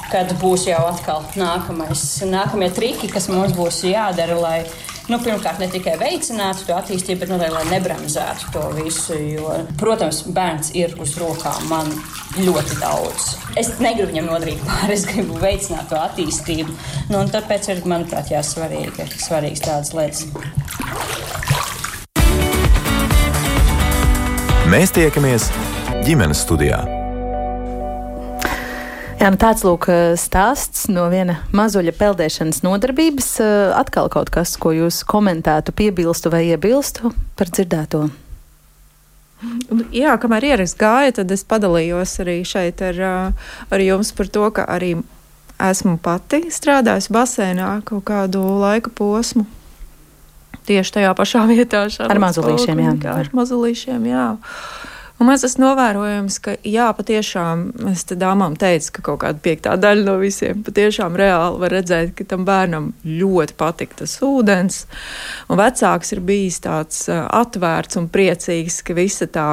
[0.09, 4.57] kad būs jau atkal nākamais, nākamie triki, kas mums būs jādara, lai
[5.09, 9.17] nu, pirmkārt, ne tikai veicinātu to attīstību, bet nu, lai nebremzētu to visu.
[9.19, 11.89] Jo, protams, bērns ir uz rokām man
[12.37, 13.31] ļoti daudz.
[13.59, 16.77] Es negribu viņam nodarīt pāri, es gribu veicināt to attīstību.
[17.13, 20.27] Nu, tāpēc ir, manuprāt, jā, svarīgi, svarīgas tādas lietas.
[24.69, 25.49] Mēs tiekamies
[26.05, 26.98] ģimenes studijā.
[29.19, 33.27] Jā, nu tāds lūk stāsts no viena mazuļa peldēšanas nodarbības.
[33.75, 38.05] Atkal kaut kas, ko jūs komentētu, piebilstu vai iebilstu par dzirdēto.
[39.95, 43.03] Jā, kamēr ieraksts gāja, tad es padalījos arī šeit ar,
[43.67, 44.93] ar jums par to, ka arī
[45.59, 49.43] esmu pati strādājusi basēnā kaut kādu laika posmu.
[50.67, 51.87] Tieši tajā pašā vietā.
[52.07, 53.15] Ar mazulīšiem, jā.
[53.15, 54.25] Ar mazulīšiem, jā.
[55.19, 59.73] Un man tas novērojams, ka jā, patiešām es te dāmām teicu, ka kaut kāda piektā
[59.75, 64.85] daļa no visiem patiešām reāli var redzēt, ka tam bērnam ļoti patīk tas ūdens.
[65.51, 69.49] Un vecāks ir bijis tāds atvērts un priecīgs, ka visa tā.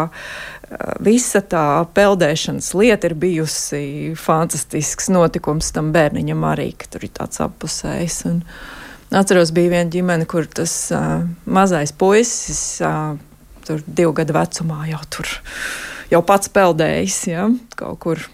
[1.02, 7.42] Visa tā peldēšanas lieta ir bijusi fantastisks notikums tam bērniņam arī, ka tur ir tāds
[7.42, 8.24] apusējs.
[8.30, 8.40] Un
[9.14, 13.14] atceros, bija viena ģimene, kur tas uh, mazais puisis uh,
[13.66, 15.36] tur divu gadu vecumā jau tur
[16.10, 17.46] jau pats peldējis ja,
[17.78, 18.26] kaut kur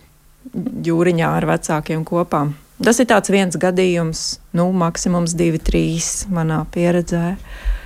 [0.52, 2.46] jūriņā ar vecākiem kopā.
[2.82, 4.22] Tas ir viens gadījums,
[4.58, 7.36] nu, maksimums divi, trīs manā pieredzē.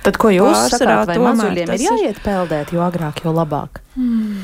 [0.01, 3.83] Tad, ko jūs Pārsvarā, sakāt, vai mazuļiem ir jāiet peldēt, jo agrāk, jo labāk?
[3.93, 4.41] Hmm.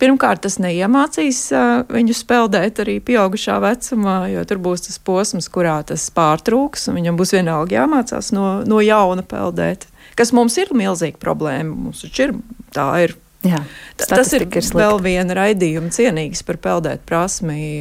[0.00, 5.80] Pirmkārt, tas neiemācīs uh, viņu peldēt arī pieaugušā vecumā, jo tur būs tas posms, kurā
[5.84, 9.89] tas pārtrūks, un viņam būs vienalga jāmācās no, no jauna peldēt.
[10.20, 11.88] Kas mums ir milzīga problēma.
[11.88, 12.36] Mums ir
[12.76, 13.16] tā ir.
[13.40, 13.62] Jā,
[13.96, 17.80] tas ir, ir vēl viena raidījuma cienīgs par peldēt prasmi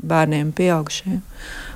[0.00, 1.18] bērniem, pieaugušiem.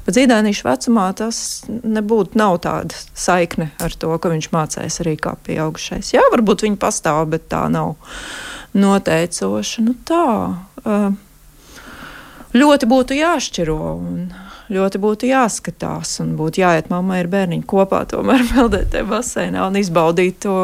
[0.07, 5.35] Bet zīdainiešu vecumā tas nebūtu nav tāda saikne ar to, ka viņš mācīs arī kā
[5.45, 6.15] pieaugušais.
[6.15, 7.99] Jā, varbūt viņi pastāv, bet tā nav
[8.73, 9.85] noteicoša.
[9.85, 10.25] Nu, tā
[12.57, 13.81] ļoti būtu jāšķiro.
[14.01, 14.31] Un,
[14.71, 19.81] ļoti būtu jāskatās un būtu jāiet mammai ar bērniņu kopā, tomēr peldēt tajā baseinā un
[19.81, 20.59] izbaudīt to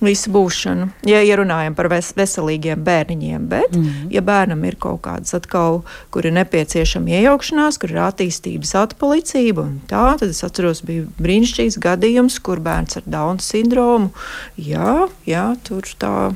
[0.00, 0.88] visu būšanu.
[1.08, 4.10] Ja runājam par ves veselīgiem bērniņiem, bet, mm -hmm.
[4.14, 10.18] ja bērnam ir kaut kādas atkal, kur ir nepieciešama iejaukšanās, kur ir attīstības atpalicība, tā,
[10.18, 14.10] tad es atceros, bija brīnišķīgs gadījums, kur bērns ar Dauna sindromu,
[14.56, 16.30] jā, jā, tur tā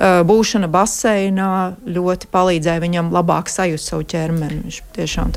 [0.00, 1.50] būšana baseinā
[1.84, 4.62] ļoti palīdzēja viņam labāk sajust savu ķermeni.
[4.64, 5.32] Viņš tiešām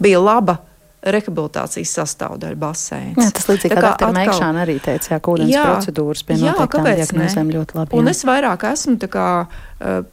[0.00, 0.56] bija laba
[1.00, 3.20] rehabilitācijas sastāvdaļa baseins.
[3.20, 6.88] Jā, tas līdzīgi kā ar Meikšānu arī teica, jā, ka ūdens jā, procedūras pie noteiktām
[6.88, 7.94] diagnozēm ļoti labi.
[7.94, 8.00] Jā.
[8.02, 9.28] Un es vairāk esmu kā,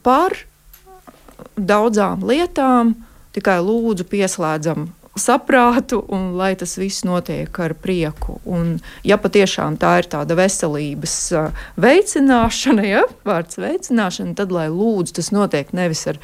[0.06, 0.36] par
[1.56, 2.94] daudzām lietām,
[3.36, 4.88] tikai lūdzu pieslēdzam
[5.20, 8.38] saprātu un lai tas viss notiek ar prieku.
[8.48, 11.16] Un, ja patiešām tā ir tāda veselības
[11.80, 16.20] veicināšana, ja vārds veicināšana, tad lai lūdzu tas notiek nevis ar,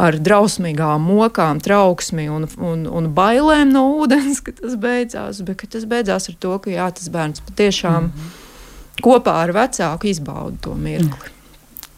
[0.00, 5.72] ar drausmīgām mokām, trauksmi un, un, un bailēm no ūdens, ka tas beidzās, bet ka
[5.76, 9.02] tas beidzās ar to, ka jā, tas bērns patiešām mm -hmm.
[9.02, 11.34] kopā ar vecāku izbauda to mirkli.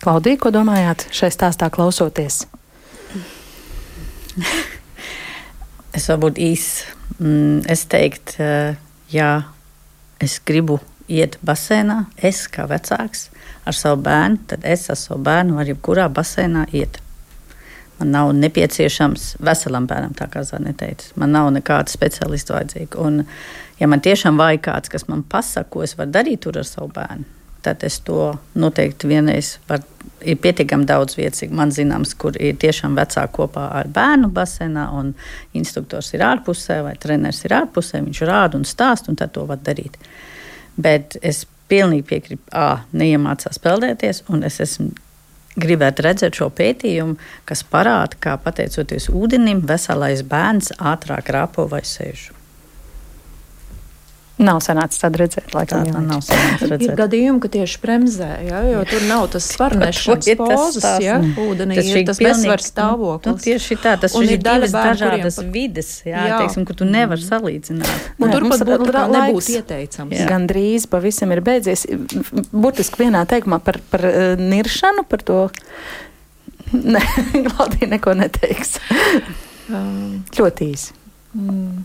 [0.00, 2.46] Klaudija, ko domājāt šai stāstā klausoties?
[5.96, 6.86] Es varbūt īsi
[7.18, 8.74] mm, es teiktu, uh,
[9.10, 9.30] ja
[10.22, 10.78] es gribu
[11.10, 13.28] iet basēnā, es kā vecāks
[13.66, 17.00] ar savu bērnu, tad es ar savu bērnu varu jebkurā basēnā iet.
[18.00, 21.10] Man nav nepieciešams veselam bērnam, tā kā Zana teica.
[21.20, 22.96] Man nav nekāda speciālista vajadzīga.
[23.02, 23.26] Un,
[23.76, 27.26] ja man tiešām vajag kāds, kas man pasaka, ko es varu darīt ar savu bērnu,
[27.62, 29.86] tad es to noteikti vienreiz varu.
[30.20, 35.14] Ir pietiekami daudz vietas, man zināms, kur ir tiešām vecāki kopā ar bērnu basēnā, un
[35.56, 38.02] instruktors ir ārpusē, vai treneris ir ārpusē.
[38.04, 39.96] Viņš rāda un stāsta, un tad to var darīt.
[40.76, 44.90] Bet es pilnīgi piekrītu, A, neiemācās peldēties, un es esmu
[45.60, 47.16] gribētu redzēt šo pētījumu,
[47.48, 52.30] kas parāda, kā pateicoties ūdenim, veselais bērns ātrāk rāpo vai sēž.
[54.40, 55.84] Nav sanācis tādu redzēt, laikam.
[55.84, 56.84] Tā, nav sanācis redzēt.
[56.86, 61.90] Ir gadījumi, ka tieši bremzē, ja, jo tur nav tas svarnešanas pozas, ja, ūdenī tas
[61.90, 63.34] ir tas bezsvars stāvoklis.
[63.34, 65.50] Nu, tieši tā, tas ir divas dažādas pat...
[65.52, 66.40] vides, jā, jā.
[66.40, 68.08] Teiksim, ka tu nevar salīdzināt.
[68.16, 70.16] Un tur pat būtu nebūtu ieteicams.
[70.16, 70.30] Jā.
[70.30, 71.84] Gan drīz pavisam ir beidzies.
[72.50, 75.44] Burtiski vienā teikumā par, par uh, niršanu, par to.
[76.96, 77.04] Nē,
[77.50, 78.78] Klaudija neko neteiks.
[79.70, 80.94] Um, ļoti īsi.
[81.38, 81.84] Mm.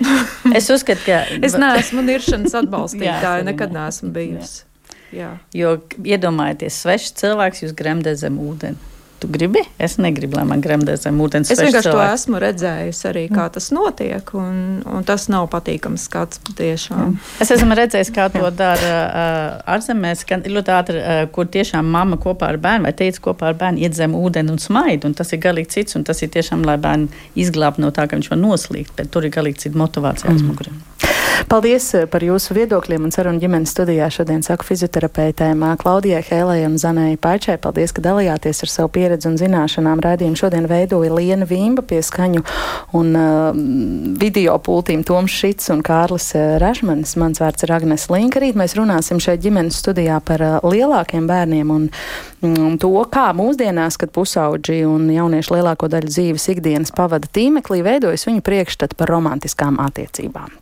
[0.58, 1.22] es uzskatu, ka.
[1.42, 4.64] es neesmu niršanas atbalstītāja, nekad neesmu bijusi.
[5.12, 8.80] Jo iedomājieties, svešs cilvēks jūs gremdē zem ūdeni.
[9.22, 9.60] Tu gribi?
[9.78, 11.52] Es negribu, lai man gremdē zem ūdens.
[11.52, 12.10] Es vienkārši cilvēks.
[12.10, 17.14] to esmu redzējusi arī, kā tas notiek, un, un tas nav patīkams skats patiešām.
[17.14, 17.28] Jā.
[17.44, 21.04] Es esmu redzējis, kā to dara ārzemēs, ka ļoti ātri,
[21.36, 24.58] kur tiešām mamma kopā ar bērnu vai teica kopā ar bērnu iet zem ūdeni un
[24.58, 28.10] smaid, un tas ir galīgi cits, un tas ir tiešām, lai bērnu izglābtu no tā,
[28.10, 31.11] ka viņš var noslīgt, bet tur ir galīgi cita motivācija aiz mm.
[31.48, 34.08] Paldies eh, par jūsu viedokļiem un sarunu ģimenes studijā.
[34.12, 37.56] Šodien saku fizioterapeitēm Klaudijai Hēlai un Zanai Paičai.
[37.62, 40.02] Paldies, ka dalījāties ar savu pieredzi un zināšanām.
[40.04, 42.44] Raidījumu šodien veidoja Liena Vimba pie skaņu
[42.98, 43.58] un uh,
[44.20, 47.16] video pultīm Toms Šits un Kārlis uh, Ražmanis.
[47.20, 48.42] Mans vārds ir Agnes Linka.
[48.42, 51.88] Rīt mēs runāsim šeit ģimenes studijā par uh, lielākiem bērniem un,
[52.48, 58.28] un to, kā mūsdienās, kad pusauģi un jaunieši lielāko daļu dzīves ikdienas pavada tīmeklī, veidojas
[58.28, 60.52] viņu priekšstati par romantiskām attiecībām.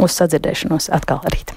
[0.00, 1.52] Uz sadzirdēšanos atkal rīt.